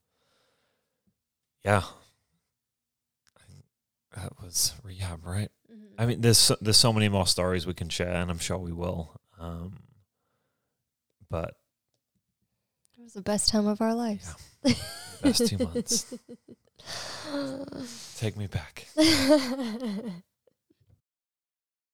[1.65, 1.83] yeah.
[4.15, 5.49] That was rehab, right?
[5.71, 5.93] Mhm.
[5.99, 8.57] I mean, there's so, there's so many more stories we can share, and I'm sure
[8.57, 9.19] we will.
[9.39, 9.83] Um,
[11.29, 11.53] but
[12.97, 14.33] it was the best time of our lives.
[14.63, 14.75] the
[15.21, 16.11] best two months.
[18.17, 18.87] Take me back.